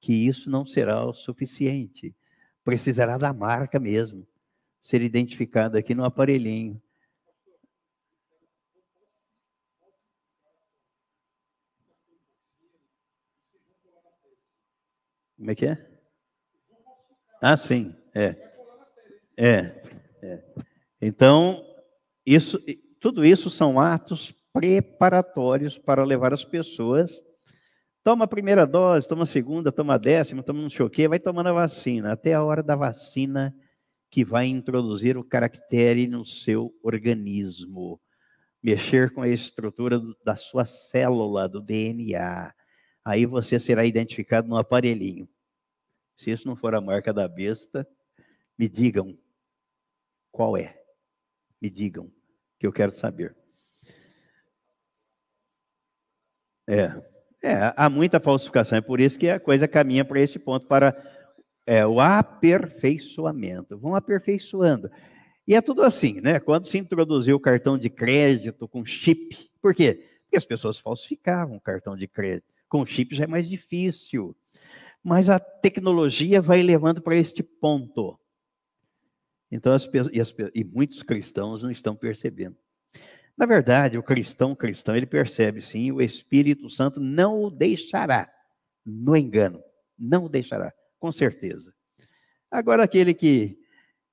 [0.00, 2.14] que isso não será o suficiente.
[2.62, 4.26] Precisará da marca mesmo,
[4.82, 6.80] ser identificada aqui no aparelhinho.
[15.36, 15.88] Como é que é?
[17.40, 18.36] Ah, sim, é.
[19.36, 19.82] É.
[20.22, 20.42] é.
[21.00, 21.64] Então,
[22.26, 22.58] isso,
[23.00, 27.22] tudo isso são atos preparatórios para levar as pessoas.
[28.08, 31.50] Toma a primeira dose, toma a segunda, toma a décima, toma o quê, vai tomando
[31.50, 33.54] a vacina, até a hora da vacina
[34.10, 38.00] que vai introduzir o caractere no seu organismo,
[38.62, 42.50] mexer com a estrutura da sua célula, do DNA,
[43.04, 45.28] Aí você será identificado no aparelhinho.
[46.16, 47.86] Se isso não for a marca da besta,
[48.58, 49.18] me digam
[50.32, 50.82] qual é.
[51.60, 52.10] Me digam,
[52.58, 53.36] que eu quero saber.
[56.66, 60.66] É, é, há muita falsificação, é por isso que a coisa caminha para esse ponto,
[60.66, 60.96] para
[61.66, 63.78] é, o aperfeiçoamento.
[63.78, 64.90] Vão aperfeiçoando.
[65.46, 66.40] E é tudo assim, né?
[66.40, 69.94] Quando se introduziu o cartão de crédito com chip, por quê?
[70.22, 72.46] Porque as pessoas falsificavam o cartão de crédito.
[72.68, 74.36] Com chip já é mais difícil.
[75.02, 78.18] Mas a tecnologia vai levando para este ponto.
[79.50, 82.56] Então, as, e, as, e muitos cristãos não estão percebendo.
[83.38, 88.28] Na verdade, o cristão, cristão, ele percebe sim, o Espírito Santo não o deixará
[88.84, 89.62] no engano.
[89.96, 91.72] Não o deixará, com certeza.
[92.50, 93.58] Agora, aquele que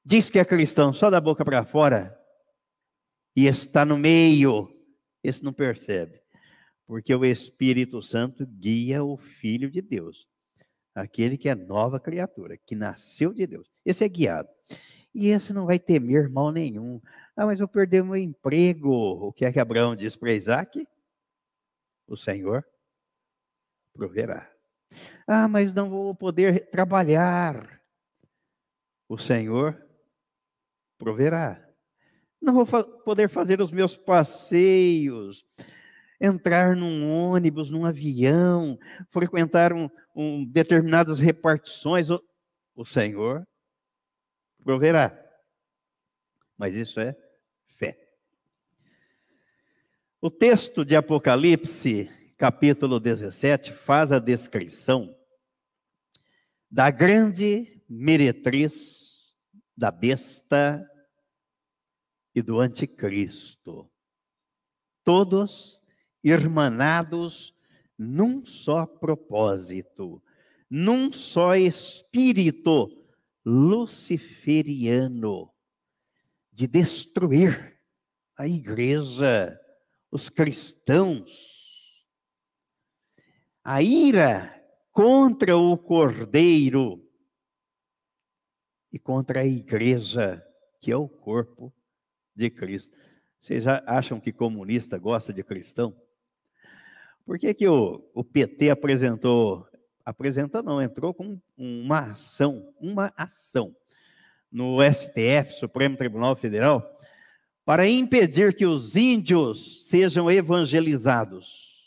[0.06, 2.16] diz que é cristão só da boca para fora
[3.36, 4.70] e está no meio,
[5.24, 6.24] esse não percebe
[6.88, 10.28] porque o Espírito Santo guia o Filho de Deus,
[10.94, 13.68] aquele que é nova criatura, que nasceu de Deus.
[13.84, 14.50] Esse é guiado.
[15.14, 17.02] E esse não vai temer mal nenhum.
[17.36, 18.92] Ah, mas eu perdi meu emprego.
[18.92, 20.88] O que é que Abraão diz para Isaac?
[22.08, 22.66] O Senhor
[23.94, 24.50] proverá.
[25.28, 27.82] Ah, mas não vou poder trabalhar.
[29.10, 29.84] O Senhor
[30.98, 31.62] proverá.
[32.42, 35.46] Não vou fa poder fazer os meus passeios
[36.20, 38.80] entrar num ônibus, num avião,
[39.10, 42.22] frequentar um, um determinadas repartições, o,
[42.76, 43.46] o Senhor
[44.64, 45.18] proverá.
[46.58, 47.16] Mas isso é.
[50.22, 55.16] O texto de Apocalipse, capítulo 17, faz a descrição
[56.72, 59.36] da grande meretriz
[59.76, 60.90] da besta
[62.34, 63.92] e do anticristo.
[65.04, 65.80] Todos
[66.24, 67.54] irmanados
[67.98, 70.22] num só propósito,
[70.70, 72.90] num só espírito
[73.46, 75.52] luciferiano
[76.52, 77.80] de destruir
[78.38, 79.58] a igreja,
[80.16, 81.30] os cristãos.
[83.62, 84.50] A ira
[84.92, 87.06] contra o cordeiro
[88.94, 90.42] e contra a igreja,
[90.80, 91.74] que é o corpo
[92.34, 92.96] de Cristo.
[93.42, 95.94] Vocês acham que comunista gosta de cristão?
[97.26, 99.68] Por que, que o, o PT apresentou,
[100.06, 103.76] apresenta não, entrou com uma ação, uma ação
[104.50, 106.95] no STF, Supremo Tribunal Federal,
[107.66, 111.84] para impedir que os índios sejam evangelizados.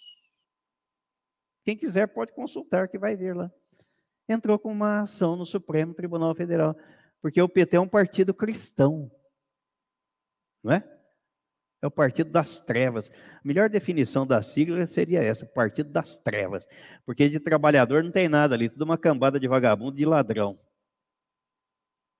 [1.64, 3.50] Quem quiser pode consultar, que vai ver lá.
[4.28, 6.76] Entrou com uma ação no Supremo Tribunal Federal,
[7.22, 9.10] porque o PT é um partido cristão,
[10.62, 10.98] não é?
[11.80, 13.08] É o partido das trevas.
[13.08, 16.66] A melhor definição da sigla seria essa, partido das trevas.
[17.06, 20.58] Porque de trabalhador não tem nada ali, tudo uma cambada de vagabundo de ladrão.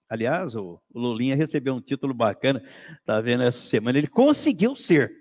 [0.09, 2.63] Aliás, o, Lulinha recebeu um título bacana,
[3.05, 5.13] tá vendo essa semana, ele conseguiu ser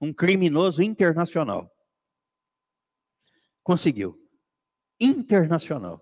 [0.00, 1.70] um criminoso internacional.
[3.62, 4.18] Conseguiu.
[5.00, 6.00] Internacional.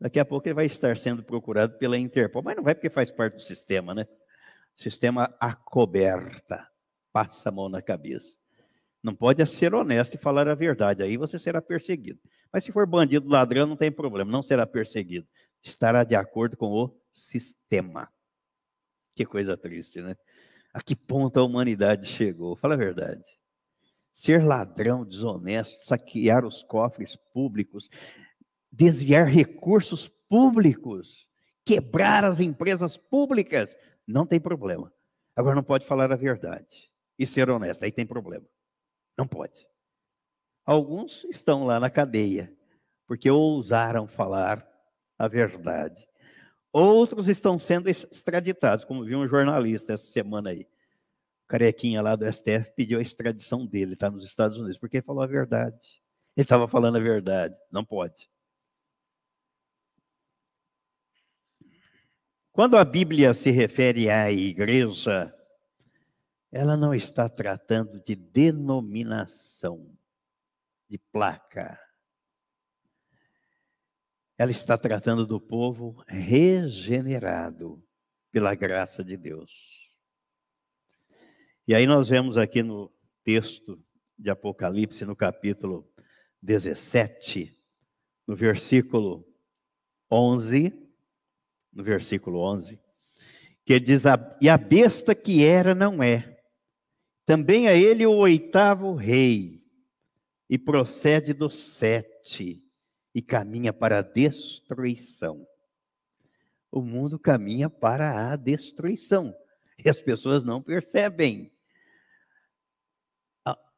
[0.00, 3.10] Daqui a pouco ele vai estar sendo procurado pela Interpol, mas não vai porque faz
[3.10, 4.06] parte do sistema, né?
[4.76, 6.68] Sistema acoberta
[7.12, 8.36] passa a mão na cabeça.
[9.02, 12.20] Não pode ser honesto e falar a verdade, aí você será perseguido.
[12.52, 15.26] Mas se for bandido, ladrão, não tem problema, não será perseguido.
[15.62, 18.12] Estará de acordo com o sistema.
[19.14, 20.16] Que coisa triste, né?
[20.72, 22.56] A que ponto a humanidade chegou?
[22.56, 23.38] Fala a verdade.
[24.12, 27.88] Ser ladrão, desonesto, saquear os cofres públicos,
[28.70, 31.26] desviar recursos públicos,
[31.64, 34.92] quebrar as empresas públicas, não tem problema.
[35.36, 37.84] Agora não pode falar a verdade e ser honesto.
[37.84, 38.46] Aí tem problema.
[39.16, 39.66] Não pode.
[40.64, 42.52] Alguns estão lá na cadeia,
[43.06, 44.66] porque ousaram falar
[45.18, 46.07] a verdade.
[46.72, 50.62] Outros estão sendo extraditados, como viu um jornalista essa semana aí.
[51.44, 55.06] O carequinha lá do STF pediu a extradição dele, está nos Estados Unidos, porque ele
[55.06, 56.02] falou a verdade.
[56.36, 57.56] Ele estava falando a verdade.
[57.72, 58.30] Não pode.
[62.52, 65.34] Quando a Bíblia se refere à igreja,
[66.50, 69.88] ela não está tratando de denominação,
[70.88, 71.78] de placa.
[74.38, 77.84] Ela está tratando do povo regenerado
[78.30, 79.50] pela graça de Deus.
[81.66, 82.88] E aí nós vemos aqui no
[83.24, 83.84] texto
[84.16, 85.90] de Apocalipse, no capítulo
[86.40, 87.52] 17,
[88.28, 89.26] no versículo
[90.08, 90.72] 11,
[91.72, 92.80] no versículo 11,
[93.64, 94.04] que diz:
[94.40, 96.40] E a besta que era não é,
[97.26, 99.64] também a ele o oitavo rei,
[100.48, 102.64] e procede do sete,
[103.18, 105.44] e caminha para a destruição.
[106.70, 109.34] O mundo caminha para a destruição,
[109.76, 111.52] e as pessoas não percebem.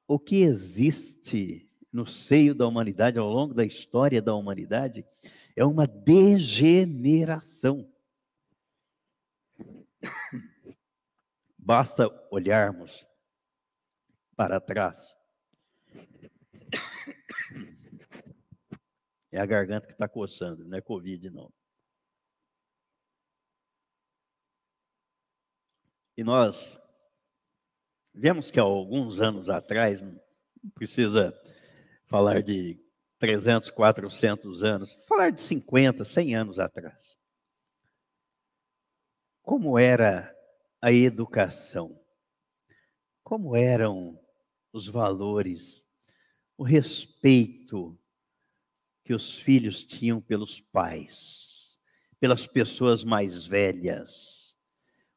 [0.07, 5.07] O que existe no seio da humanidade, ao longo da história da humanidade,
[5.57, 7.91] é uma degeneração.
[11.57, 13.07] Basta olharmos
[14.37, 15.17] para trás.
[19.33, 21.53] É a garganta que está coçando, não é Covid, não.
[26.17, 26.81] E nós
[28.15, 30.21] vemos que há alguns anos atrás, não
[30.75, 31.33] precisa
[32.07, 32.79] falar de
[33.19, 37.19] 300, 400 anos, falar de 50, 100 anos atrás.
[39.43, 40.35] Como era
[40.81, 42.01] a educação?
[43.23, 44.19] Como eram
[44.73, 45.87] os valores,
[46.57, 48.00] o respeito
[49.11, 51.81] que os filhos tinham pelos pais,
[52.21, 54.57] pelas pessoas mais velhas.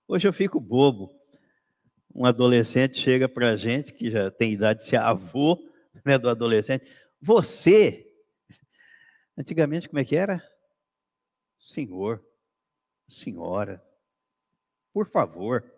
[0.07, 1.15] Hoje eu fico bobo.
[2.11, 5.59] Um adolescente chega para a gente, que já tem idade de ser avô
[6.03, 6.87] né, do adolescente.
[7.21, 8.11] Você,
[9.37, 10.43] antigamente como é que era?
[11.59, 12.19] Senhor,
[13.07, 13.79] senhora,
[14.91, 15.71] por favor,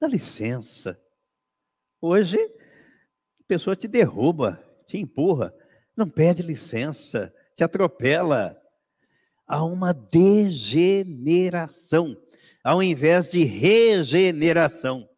[0.00, 0.98] dá licença.
[2.00, 5.54] Hoje a pessoa te derruba, te empurra,
[5.96, 8.60] não pede licença, te atropela.
[9.46, 12.16] Há uma degeneração,
[12.62, 15.08] ao invés de regeneração.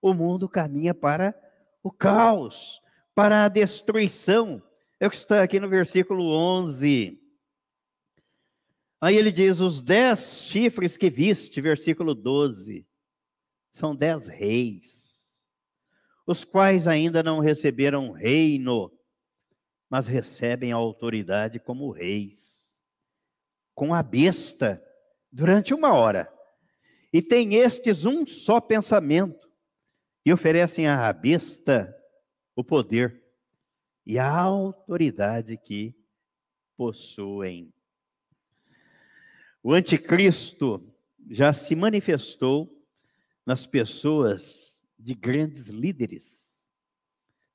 [0.00, 1.34] O mundo caminha para
[1.82, 2.80] o caos,
[3.14, 4.62] para a destruição.
[4.98, 7.20] É o que está aqui no versículo 11.
[9.00, 12.86] Aí ele diz: os dez chifres que viste, versículo 12,
[13.72, 15.00] são dez reis
[16.30, 18.88] os quais ainda não receberam reino,
[19.90, 22.80] mas recebem a autoridade como reis,
[23.74, 24.82] com a besta,
[25.32, 26.32] durante uma hora.
[27.12, 29.50] E tem estes um só pensamento,
[30.24, 31.92] e oferecem à besta
[32.54, 33.20] o poder
[34.06, 35.94] e a autoridade que
[36.76, 37.72] possuem.
[39.62, 40.86] O anticristo
[41.28, 42.80] já se manifestou
[43.44, 46.48] nas pessoas de grandes líderes.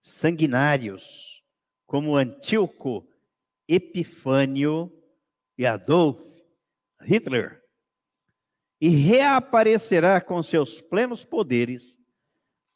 [0.02, 1.35] sanguinários,
[1.96, 3.08] como Antíoco,
[3.66, 4.92] Epifânio
[5.58, 6.20] e Adolf
[7.02, 7.64] Hitler,
[8.82, 11.98] e reaparecerá com seus plenos poderes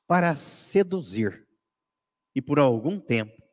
[0.07, 1.45] para seduzir
[2.33, 3.43] e por algum tempo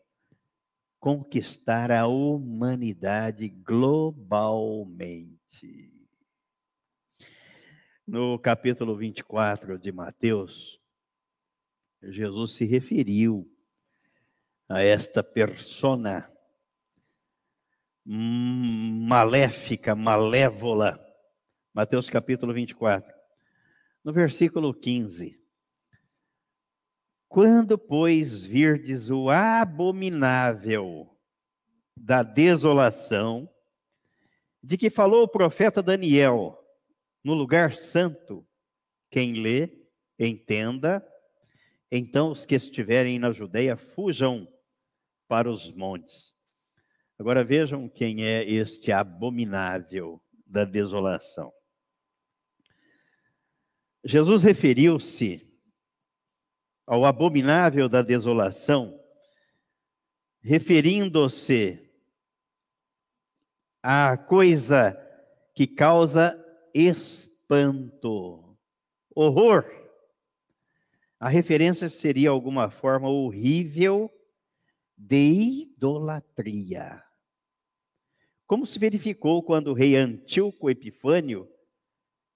[1.00, 4.46] conquistar a humanidade globalmente.
[8.06, 10.80] No capítulo 24 de Mateus,
[12.00, 13.52] Jesus se referiu
[14.68, 16.30] a esta persona
[18.04, 21.04] maléfica, malévola.
[21.74, 23.14] Mateus capítulo 24.
[24.02, 25.38] No versículo 15.
[27.28, 31.10] Quando, pois, virdes o abominável
[31.96, 33.50] da desolação,
[34.62, 36.58] de que falou o profeta Daniel,
[37.22, 38.46] no lugar santo,
[39.10, 39.70] quem lê,
[40.18, 41.06] entenda,
[41.90, 44.48] então os que estiverem na Judeia fujam
[45.28, 46.34] para os montes.
[47.18, 51.52] Agora vejam quem é este abominável da desolação.
[54.04, 55.42] Jesus referiu-se
[56.86, 59.00] ao abominável da desolação,
[60.40, 61.82] referindo-se
[63.82, 64.96] à coisa
[65.54, 66.38] que causa
[66.72, 68.56] espanto,
[69.14, 69.64] horror.
[71.18, 74.10] A referência seria alguma forma horrível
[74.96, 77.02] de idolatria.
[78.46, 81.48] Como se verificou quando o rei Antíoco Epifânio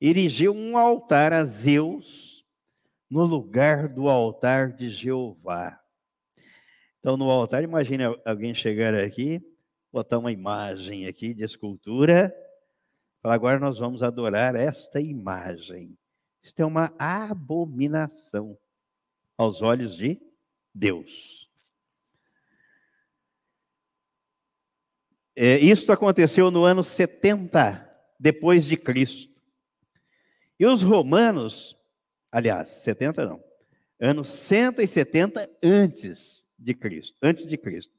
[0.00, 2.44] erigiu um altar a Zeus
[3.08, 5.80] no lugar do altar de Jeová.
[6.98, 9.40] Então, no altar, imagine alguém chegar aqui,
[9.92, 12.34] botar uma imagem aqui de escultura,
[13.22, 15.96] falar, agora nós vamos adorar esta imagem.
[16.42, 18.56] Isto é uma abominação
[19.36, 20.20] aos olhos de
[20.74, 21.49] Deus.
[25.42, 29.32] É, isto aconteceu no ano 70 depois de Cristo.
[30.58, 31.74] E os romanos,
[32.30, 33.42] aliás, 70 não,
[33.98, 37.90] ano 170 antes de Cristo, antes de Cristo.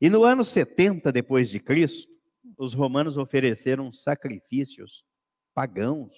[0.00, 2.08] E no ano 70 depois de Cristo,
[2.56, 5.04] os romanos ofereceram sacrifícios
[5.52, 6.14] pagãos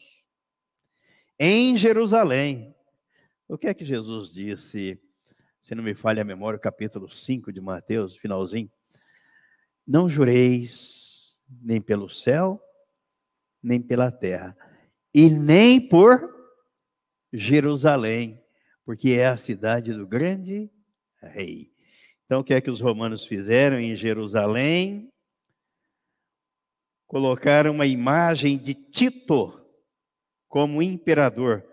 [1.39, 2.77] em Jerusalém.
[3.49, 5.01] O que é que Jesus disse?
[5.63, 8.71] Se não me falha a memória, capítulo 5 de Mateus, finalzinho.
[9.87, 12.63] Não jureis nem pelo céu,
[13.63, 14.57] nem pela terra,
[15.13, 16.29] e nem por
[17.33, 18.43] Jerusalém,
[18.85, 20.71] porque é a cidade do grande
[21.21, 21.73] rei.
[22.25, 25.13] Então, o que é que os romanos fizeram em Jerusalém?
[27.07, 29.61] Colocaram uma imagem de Tito
[30.49, 31.65] como imperador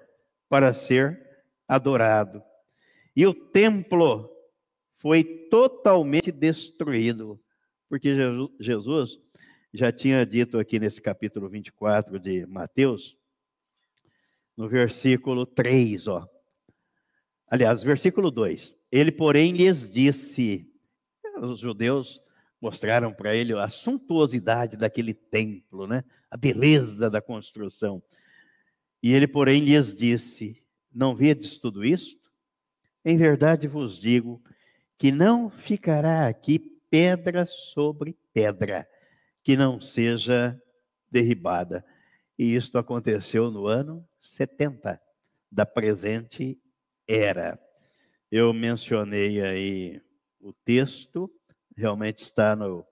[0.50, 2.42] para ser adorado.
[3.16, 4.30] E o templo
[4.98, 7.40] foi totalmente destruído
[7.90, 8.16] porque
[8.60, 9.20] Jesus
[9.74, 13.18] já tinha dito aqui nesse capítulo 24 de Mateus,
[14.56, 16.28] no versículo 3, ó.
[17.48, 18.78] Aliás, versículo 2.
[18.92, 20.70] Ele, porém, lhes disse:
[21.42, 22.20] os judeus
[22.60, 26.04] mostraram para ele a suntuosidade daquele templo, né?
[26.30, 28.04] A beleza da construção.
[29.02, 30.62] E ele, porém, lhes disse:
[30.94, 32.20] Não vedes tudo isto?
[33.06, 34.42] Em verdade vos digo
[34.98, 38.88] que não ficará aqui pedra sobre pedra
[39.44, 40.62] que não seja
[41.10, 41.86] derribada.
[42.38, 45.02] E isto aconteceu no ano 70
[45.52, 46.60] da presente
[47.08, 47.60] era.
[48.30, 50.02] Eu mencionei aí
[50.40, 51.32] o texto,
[51.76, 52.86] realmente está no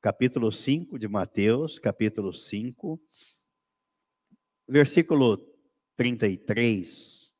[0.00, 3.00] capítulo 5 de Mateus, capítulo 5,
[4.66, 5.38] versículo
[5.96, 7.32] 33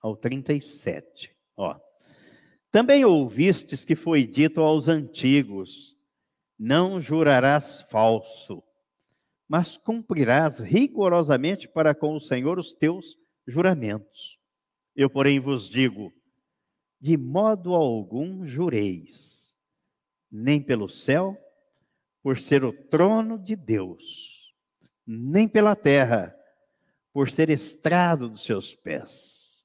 [0.00, 1.34] ao 37.
[1.56, 1.85] Ó.
[2.76, 5.96] Também ouvistes que foi dito aos antigos:
[6.58, 8.62] Não jurarás falso,
[9.48, 13.16] mas cumprirás rigorosamente para com o Senhor os teus
[13.46, 14.38] juramentos.
[14.94, 16.12] Eu, porém, vos digo:
[17.00, 19.56] de modo algum jureis,
[20.30, 21.34] nem pelo céu,
[22.22, 24.52] por ser o trono de Deus,
[25.06, 26.36] nem pela terra,
[27.10, 29.64] por ser estrado dos seus pés,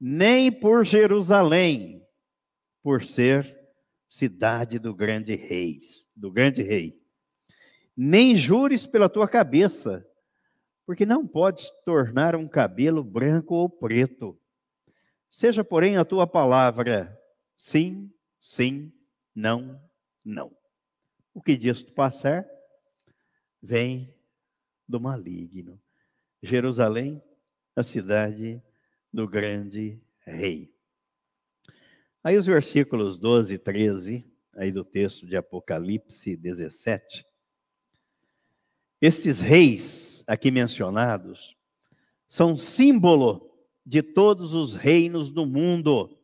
[0.00, 1.97] nem por Jerusalém,
[2.82, 3.58] por ser
[4.08, 5.80] cidade do grande rei,
[6.16, 7.00] do grande rei.
[7.96, 10.06] Nem jures pela tua cabeça,
[10.86, 14.40] porque não podes tornar um cabelo branco ou preto.
[15.30, 17.18] Seja, porém, a tua palavra
[17.56, 18.10] sim,
[18.40, 18.92] sim,
[19.34, 19.80] não,
[20.24, 20.56] não.
[21.34, 22.48] O que disto passar
[23.62, 24.14] vem
[24.88, 25.80] do maligno.
[26.42, 27.22] Jerusalém,
[27.76, 28.62] a cidade
[29.12, 30.72] do grande rei.
[32.22, 37.24] Aí os versículos 12 e 13, aí do texto de Apocalipse 17.
[39.00, 41.56] Esses reis aqui mencionados
[42.28, 43.48] são símbolo
[43.86, 46.18] de todos os reinos do mundo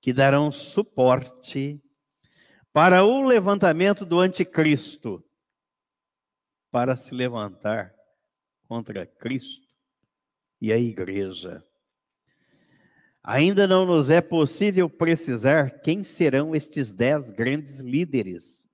[0.00, 1.80] que darão suporte
[2.72, 5.24] para o levantamento do anticristo,
[6.70, 7.94] para se levantar
[8.68, 9.68] contra Cristo
[10.60, 11.64] e a igreja.
[13.22, 18.66] Ainda não nos é possível precisar quem serão estes dez grandes líderes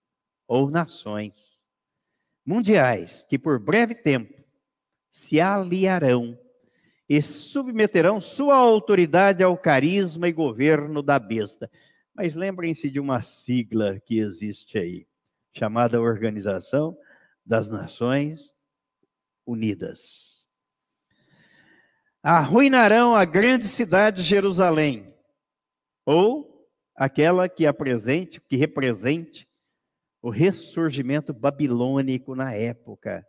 [0.46, 1.66] ou nações
[2.44, 4.32] mundiais que, por breve tempo,
[5.10, 6.38] se aliarão
[7.08, 11.70] e submeterão sua autoridade ao carisma e governo da besta.
[12.14, 15.06] Mas lembrem-se de uma sigla que existe aí,
[15.52, 16.96] chamada Organização
[17.44, 18.54] das Nações
[19.44, 20.35] Unidas.
[22.28, 25.14] Arruinarão a grande cidade de Jerusalém,
[26.04, 29.48] ou aquela que apresente, que represente
[30.20, 33.24] o ressurgimento babilônico na época,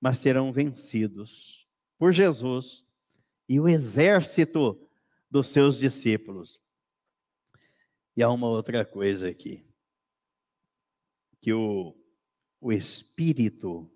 [0.00, 1.64] mas serão vencidos
[1.96, 2.84] por Jesus
[3.48, 4.76] e o exército
[5.30, 6.60] dos seus discípulos.
[8.16, 9.64] E há uma outra coisa aqui,
[11.40, 11.96] que o,
[12.60, 13.88] o espírito,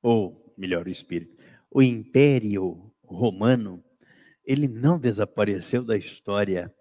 [0.00, 1.36] ou melhor, o espírito,
[1.68, 3.82] o império romano,
[4.44, 6.74] ele não desapareceu da história,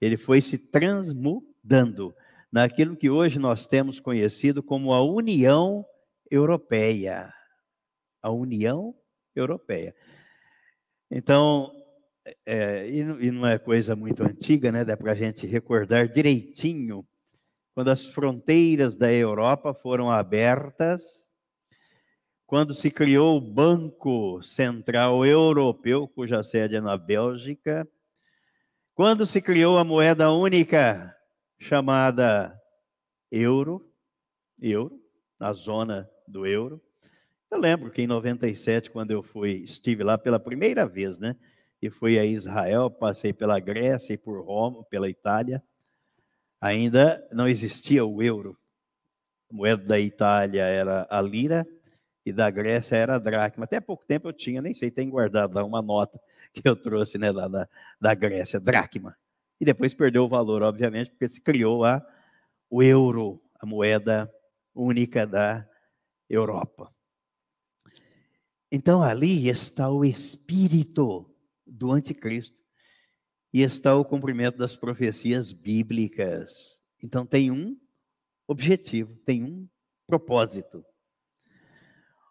[0.00, 2.14] ele foi se transmudando
[2.50, 5.84] naquilo que hoje nós temos conhecido como a União
[6.30, 7.32] Europeia.
[8.22, 8.94] A União
[9.34, 9.94] Europeia.
[11.10, 11.72] Então,
[12.46, 14.84] é, e, não é coisa muito antiga, né?
[14.84, 17.06] Dá para a gente recordar direitinho
[17.74, 21.29] quando as fronteiras da Europa foram abertas,
[22.50, 27.88] quando se criou o Banco Central Europeu, cuja sede é na Bélgica,
[28.92, 31.16] quando se criou a moeda única
[31.60, 32.60] chamada
[33.30, 33.88] euro,
[34.60, 35.00] euro,
[35.38, 36.82] na zona do euro,
[37.52, 41.36] eu lembro que em 97, quando eu fui, estive lá pela primeira vez, né?
[41.80, 45.62] E fui a Israel, passei pela Grécia e por Roma, pela Itália.
[46.60, 48.58] Ainda não existia o euro.
[49.48, 51.64] A moeda da Itália era a lira
[52.24, 53.64] e da Grécia era a dracma.
[53.64, 56.20] Até pouco tempo eu tinha, nem sei, tem guardado lá uma nota
[56.52, 57.68] que eu trouxe né, lá da,
[58.00, 59.16] da Grécia, dracma.
[59.60, 62.04] E depois perdeu o valor, obviamente, porque se criou a,
[62.68, 64.32] o euro, a moeda
[64.74, 65.68] única da
[66.28, 66.92] Europa.
[68.72, 71.28] Então ali está o espírito
[71.66, 72.60] do anticristo
[73.52, 76.78] e está o cumprimento das profecias bíblicas.
[77.02, 77.76] Então tem um
[78.46, 79.68] objetivo, tem um
[80.06, 80.84] propósito.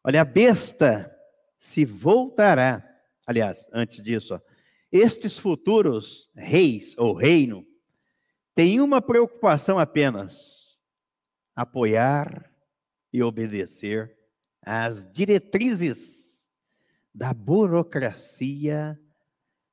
[0.04, 1.16] Olha, a besta
[1.60, 2.86] se voltará.
[3.26, 4.42] Aliás, antes disso, ó,
[4.92, 7.66] estes futuros reis ou reino
[8.56, 10.80] têm uma preocupação apenas:
[11.56, 12.52] apoiar
[13.12, 14.18] e obedecer
[14.62, 16.50] às diretrizes
[17.14, 19.00] da burocracia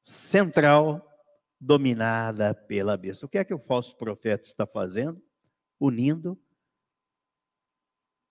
[0.03, 1.03] central
[1.61, 3.27] dominada pela besta.
[3.27, 5.23] O que é que o falso profeta está fazendo?
[5.79, 6.39] Unindo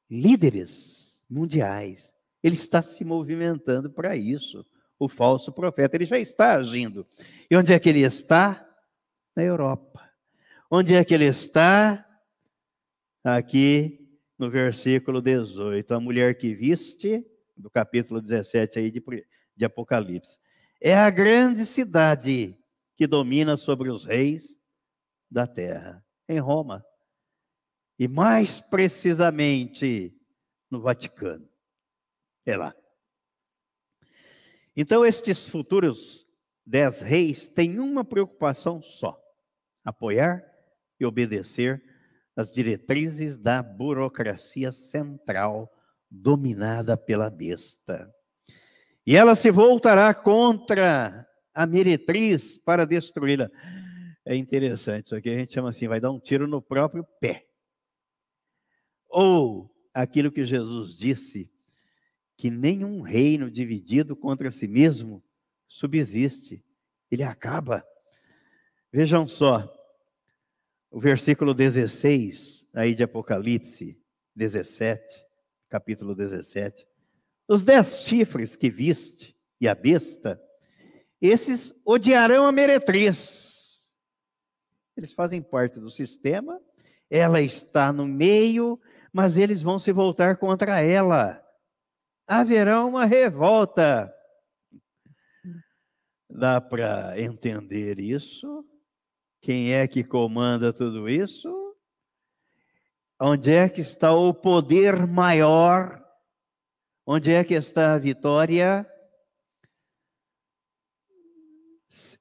[0.10, 2.14] líderes mundiais.
[2.44, 4.66] Ele está se movimentando para isso.
[4.98, 7.06] O falso profeta, ele já está agindo.
[7.50, 8.66] E onde é que ele está?
[9.36, 10.10] Na Europa.
[10.70, 12.06] Onde é que ele está?
[13.24, 14.08] Aqui
[14.38, 15.94] no versículo 18.
[15.94, 17.26] A mulher que viste
[17.58, 19.04] do capítulo 17 aí de,
[19.56, 20.38] de Apocalipse.
[20.82, 22.58] É a grande cidade
[22.96, 24.58] que domina sobre os reis
[25.30, 26.86] da terra, em Roma.
[27.98, 30.15] E mais precisamente
[30.76, 31.48] no Vaticano.
[32.46, 32.76] É lá.
[34.76, 36.28] Então, estes futuros
[36.66, 39.20] dez reis têm uma preocupação só:
[39.84, 40.44] apoiar
[41.00, 41.82] e obedecer
[42.36, 45.72] as diretrizes da burocracia central
[46.12, 48.14] dominada pela besta.
[49.08, 53.50] E ela se voltará contra a meretriz para destruí-la.
[54.26, 57.48] É interessante, isso aqui a gente chama assim, vai dar um tiro no próprio pé.
[59.08, 61.50] Ou aquilo que Jesus disse,
[62.38, 65.24] que nenhum reino dividido contra si mesmo
[65.68, 66.64] subsiste,
[67.10, 67.86] ele acaba.
[68.92, 69.72] Vejam só,
[70.92, 73.98] o versículo 16 aí de Apocalipse
[74.36, 75.26] 17
[75.70, 76.88] capítulo 17.
[77.48, 80.42] Os dez chifres que viste e a besta,
[81.22, 83.86] esses odiarão a meretriz.
[84.96, 86.62] Eles fazem parte do sistema,
[87.10, 88.80] ela está no meio,
[89.16, 91.42] mas eles vão se voltar contra ela.
[92.28, 94.14] Haverá uma revolta.
[96.30, 98.66] Dá para entender isso?
[99.42, 101.50] Quem é que comanda tudo isso?
[103.18, 106.04] Onde é que está o poder maior?
[107.08, 108.86] Onde é que está a vitória?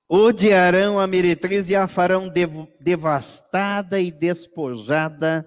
[0.08, 2.32] Odiarão a meretriz e a farão
[2.78, 5.44] devastada e despojada,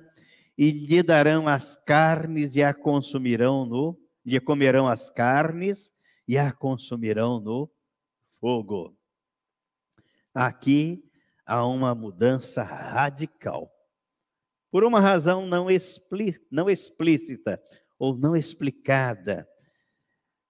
[0.58, 5.94] e lhe darão as carnes e a consumirão no, lhe comerão as carnes
[6.28, 7.72] e a consumirão no
[8.40, 8.98] fogo.
[10.34, 11.04] Aqui
[11.46, 13.72] há uma mudança radical.
[14.70, 15.68] Por uma razão não,
[16.52, 17.64] não explícita
[17.98, 19.48] ou não explicada,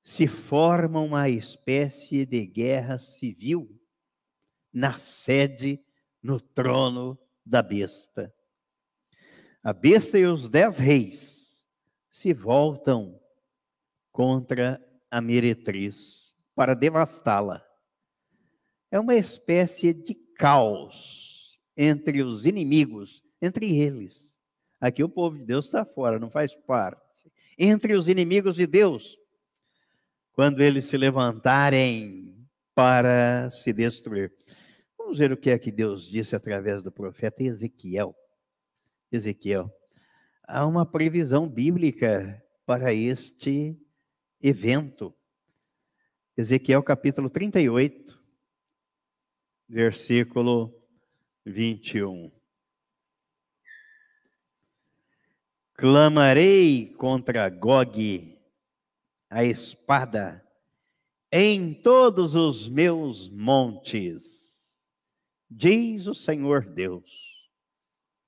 [0.04, 3.70] se forma uma espécie de guerra civil
[4.74, 5.84] na sede,
[6.24, 8.34] no trono da besta.
[9.64, 11.68] A besta e os dez reis
[12.10, 13.20] se voltam
[14.12, 17.64] contra a meretriz para devastá-la.
[18.90, 24.36] É uma espécie de caos entre os inimigos, entre eles.
[24.80, 27.02] Aqui o povo de Deus está fora, não faz parte.
[27.58, 29.18] Entre os inimigos de Deus,
[30.34, 34.32] quando eles se levantarem para se destruir.
[34.98, 38.16] Vamos ver o que é que Deus disse através do profeta Ezequiel.
[39.12, 39.72] Ezequiel.
[40.44, 43.80] Há uma previsão bíblica para este
[44.42, 45.14] evento.
[46.36, 48.20] Ezequiel capítulo 38,
[49.68, 50.74] versículo
[51.46, 52.32] 21.
[55.74, 58.40] Clamarei contra Gog
[59.30, 60.44] a espada
[61.32, 64.48] em todos os meus montes
[65.50, 67.27] Diz o Senhor Deus: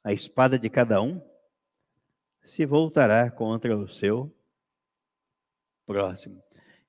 [0.03, 1.21] a espada de cada um
[2.41, 4.33] se voltará contra o seu
[5.85, 6.41] próximo.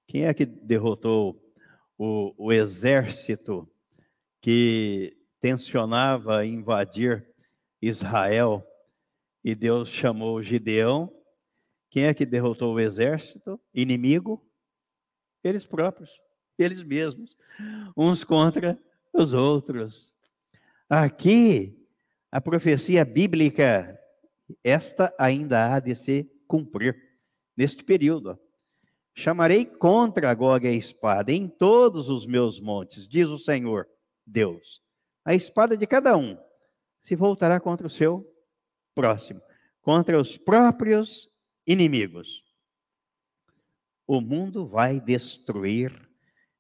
[0.07, 1.41] Quem é que derrotou
[1.97, 3.71] o, o exército
[4.41, 7.27] que tensionava invadir
[7.81, 8.67] Israel
[9.43, 11.15] e Deus chamou Gideão?
[11.91, 14.45] Quem é que derrotou o exército inimigo?
[15.43, 16.11] Eles próprios,
[16.59, 17.37] eles mesmos,
[17.97, 18.79] uns contra
[19.13, 20.13] os outros.
[20.89, 21.80] Aqui,
[22.31, 23.99] a profecia bíblica,
[24.63, 26.97] esta ainda há de se cumprir
[27.57, 28.39] neste período.
[29.15, 33.87] Chamarei contra Gog a espada em todos os meus montes, diz o Senhor
[34.25, 34.81] Deus.
[35.25, 36.39] A espada de cada um
[37.03, 38.27] se voltará contra o seu
[38.95, 39.41] próximo,
[39.83, 41.29] contra os próprios
[41.67, 42.45] inimigos.
[44.07, 46.09] O mundo vai destruir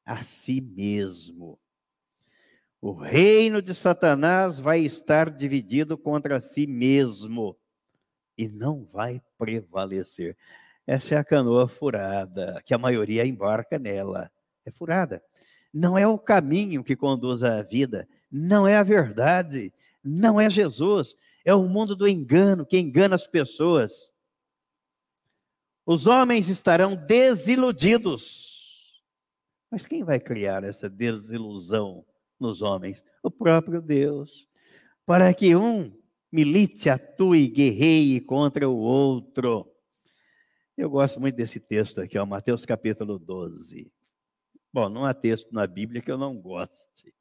[0.05, 1.59] a si mesmo.
[2.83, 7.55] O reino de Satanás vai estar dividido contra si mesmo
[8.39, 10.35] e não vai prevalecer.
[10.87, 14.33] Essa é a canoa furada, que a maioria embarca nela.
[14.65, 15.23] É furada.
[15.73, 19.73] Não é o caminho que conduz à vida, não é a verdade,
[20.03, 21.15] não é Jesus,
[21.45, 24.11] é o mundo do engano que engana as pessoas.
[25.85, 29.03] Os homens estarão desiludidos.
[29.71, 32.05] Mas quem vai criar essa desilusão?
[32.41, 33.03] Nos homens?
[33.23, 34.49] O próprio Deus.
[35.05, 35.93] Para que um
[36.33, 39.71] milite, atue, guerreie contra o outro.
[40.77, 43.93] Eu gosto muito desse texto aqui, ó, Mateus capítulo 12.
[44.73, 47.15] Bom, não há texto na Bíblia que eu não goste.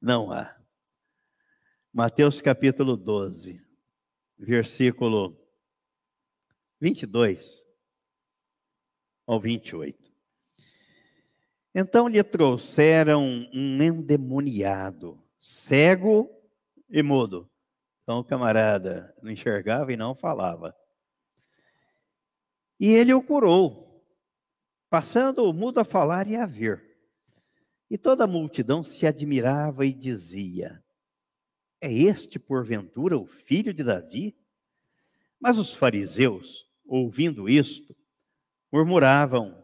[0.00, 0.54] Não há.
[1.92, 3.60] Mateus capítulo 12,
[4.38, 5.40] versículo
[6.80, 7.66] 22
[9.26, 10.13] ao 28.
[11.74, 16.30] Então lhe trouxeram um endemoniado, cego
[16.88, 17.50] e mudo.
[18.02, 20.76] Então o camarada não enxergava e não falava.
[22.78, 24.04] E ele o curou,
[24.88, 26.80] passando o mudo a falar e a ver.
[27.90, 30.80] E toda a multidão se admirava e dizia:
[31.80, 34.36] É este, porventura, o filho de Davi?
[35.40, 37.96] Mas os fariseus, ouvindo isto,
[38.70, 39.63] murmuravam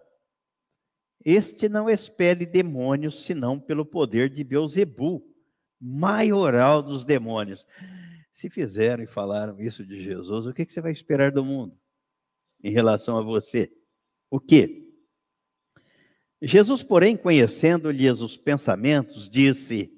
[1.25, 5.23] este não expele demônios, senão pelo poder de Beuzebu,
[5.81, 7.65] maioral dos demônios.
[8.33, 11.79] Se fizeram e falaram isso de Jesus, o que você vai esperar do mundo
[12.63, 13.71] em relação a você?
[14.31, 14.87] O quê?
[16.41, 19.93] Jesus, porém, conhecendo-lhes os pensamentos, disse: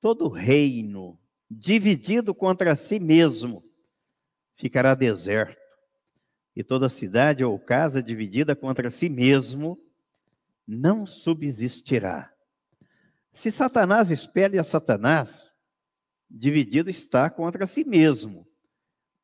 [0.00, 1.18] Todo reino
[1.50, 3.64] dividido contra si mesmo
[4.56, 5.56] ficará deserto,
[6.54, 9.78] e toda cidade ou casa dividida contra si mesmo
[10.66, 12.34] não subsistirá.
[13.32, 15.54] Se Satanás espelha a Satanás,
[16.30, 18.46] dividido está contra si mesmo.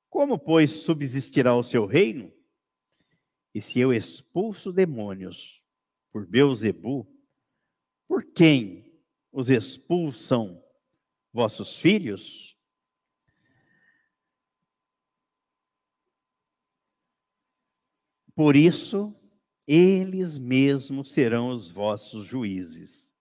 [0.09, 2.33] Como, pois, subsistirá o seu reino?
[3.55, 5.63] E se eu expulso demônios
[6.13, 7.07] por Beuzebu,
[8.07, 8.93] por quem
[9.33, 10.63] os expulsam
[11.33, 12.57] vossos filhos?
[18.35, 19.15] Por isso,
[19.67, 23.15] eles mesmos serão os vossos juízes.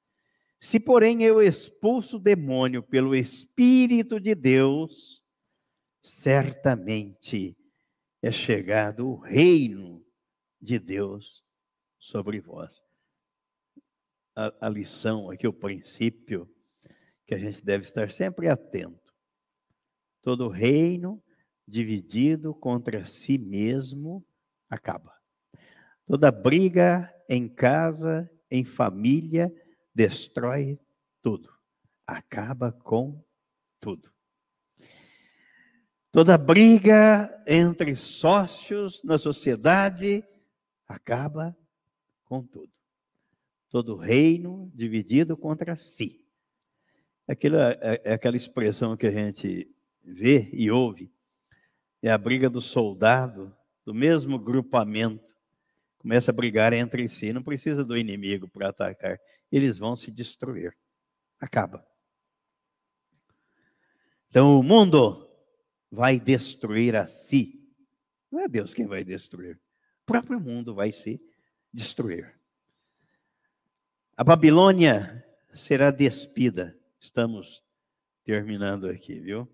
[0.59, 5.23] Se, porém, eu expulso o demônio pelo Espírito de Deus,
[6.01, 7.57] certamente
[8.21, 10.05] é chegado o reino
[10.61, 11.43] de Deus
[11.97, 12.83] sobre vós.
[14.35, 16.49] A, a, lição aqui, o princípio,
[17.25, 19.13] que a gente deve estar sempre atento.
[20.21, 21.23] Todo reino
[21.67, 24.25] dividido contra si mesmo
[24.69, 25.18] acaba.
[26.09, 29.53] Toda briga em casa, em família,
[29.93, 30.79] destrói
[31.21, 31.53] tudo.
[32.03, 33.23] Acaba com
[33.79, 34.11] tudo.
[36.11, 40.25] Toda briga entre sócios na sociedade
[40.87, 41.55] acaba
[42.25, 42.73] com tudo.
[43.69, 46.25] Todo reino dividido contra si.
[47.27, 49.71] Aquela, é, é aquela expressão que a gente
[50.03, 51.13] vê e ouve.
[52.01, 53.55] É a briga do soldado
[53.85, 55.28] do mesmo grupamento.
[55.99, 57.31] Começa a brigar entre si.
[57.33, 59.19] Não precisa do inimigo para atacar.
[59.51, 60.75] Eles vão se destruir.
[61.39, 61.85] Acaba.
[64.29, 65.29] Então o mundo
[65.91, 67.69] vai destruir a si.
[68.31, 69.59] Não é Deus quem vai destruir.
[70.03, 71.21] O próprio mundo vai se
[71.73, 72.33] destruir.
[74.15, 76.77] A Babilônia será despida.
[76.99, 77.63] Estamos
[78.23, 79.47] terminando aqui, viu?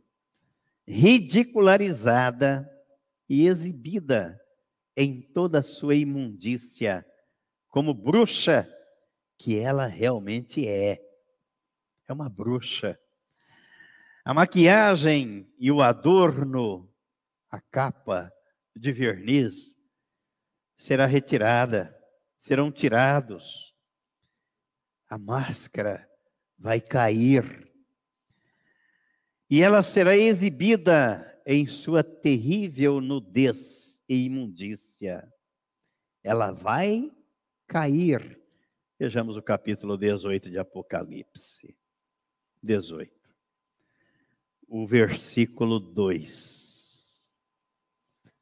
[0.88, 2.70] Ridicularizada
[3.28, 4.40] e exibida
[4.96, 7.06] em toda a sua imundícia,
[7.68, 8.72] como bruxa
[9.38, 11.02] que ela realmente é.
[12.08, 12.98] É uma bruxa.
[14.24, 16.90] A maquiagem e o adorno,
[17.50, 18.32] a capa
[18.76, 19.76] de verniz,
[20.76, 21.96] será retirada,
[22.38, 23.76] serão tirados.
[25.10, 26.10] A máscara
[26.58, 27.72] vai cair.
[29.50, 35.28] E ela será exibida em sua terrível nudez e imundícia.
[36.24, 37.12] Ela vai
[37.68, 38.42] cair.
[39.00, 41.78] Vejamos o capítulo 18 de Apocalipse.
[42.62, 43.16] 18
[44.68, 47.26] o versículo 2.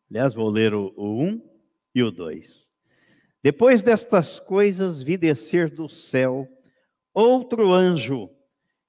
[0.09, 1.49] Aliás, vou ler o, 1 um
[1.93, 2.71] e o 2.
[3.41, 6.47] Depois destas coisas, vi descer do céu
[7.13, 8.29] outro anjo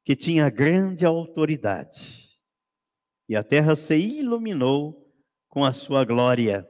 [0.04, 2.38] que tinha grande autoridade,
[3.28, 5.03] e a terra se iluminou
[5.54, 6.68] com a sua glória.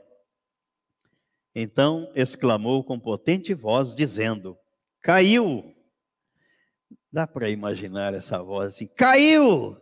[1.55, 4.59] Então exclamou com potente voz, dizendo:
[5.01, 5.74] Caiu.
[7.11, 9.80] Dá para imaginar essa voz assim: Caiu!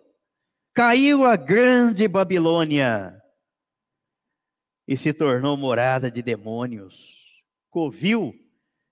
[0.73, 3.21] Caiu a grande Babilônia
[4.87, 8.33] e se tornou morada de demônios, covil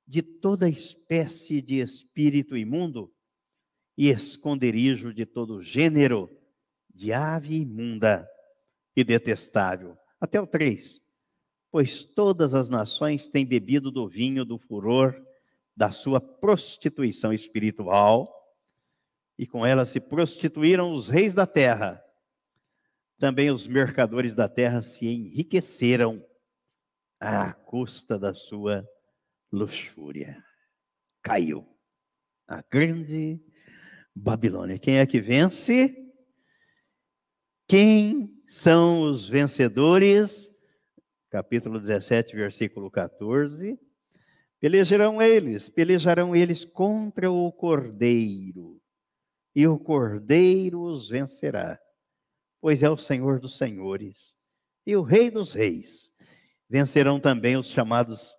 [0.06, 3.14] de toda espécie de espírito imundo
[3.96, 6.28] e esconderijo de todo gênero
[6.92, 8.28] de ave imunda
[8.96, 9.99] e detestável.
[10.20, 11.00] Até o 3.
[11.70, 15.14] Pois todas as nações têm bebido do vinho do furor
[15.76, 18.36] da sua prostituição espiritual
[19.38, 22.04] e com ela se prostituíram os reis da terra.
[23.18, 26.22] Também os mercadores da terra se enriqueceram
[27.18, 28.86] à custa da sua
[29.50, 30.42] luxúria.
[31.22, 31.66] Caiu
[32.46, 33.40] a grande
[34.14, 34.78] Babilônia.
[34.78, 35.96] Quem é que vence?
[37.68, 40.50] Quem são os vencedores?
[41.30, 43.78] Capítulo 17, versículo 14.
[44.58, 48.80] Pelejarão eles, pelejarão eles contra o cordeiro
[49.54, 51.80] e o Cordeiro os vencerá,
[52.60, 54.36] pois é o Senhor dos senhores
[54.86, 56.12] e o Rei dos reis.
[56.68, 58.36] Vencerão também os chamados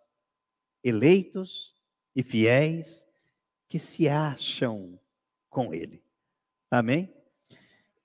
[0.83, 1.73] eleitos
[2.15, 3.05] e fiéis
[3.69, 4.99] que se acham
[5.49, 6.03] com ele.
[6.69, 7.13] Amém?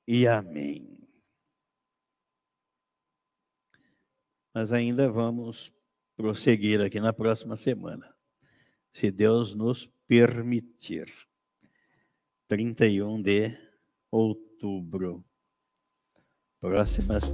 [0.07, 0.96] E amém.
[4.57, 5.71] Nós ainda vamos
[6.17, 8.17] prosseguir aqui na próxima semana,
[8.91, 11.13] se Deus nos permitir.
[12.49, 13.55] 31 de
[14.11, 15.23] outubro.
[16.59, 17.25] Próximas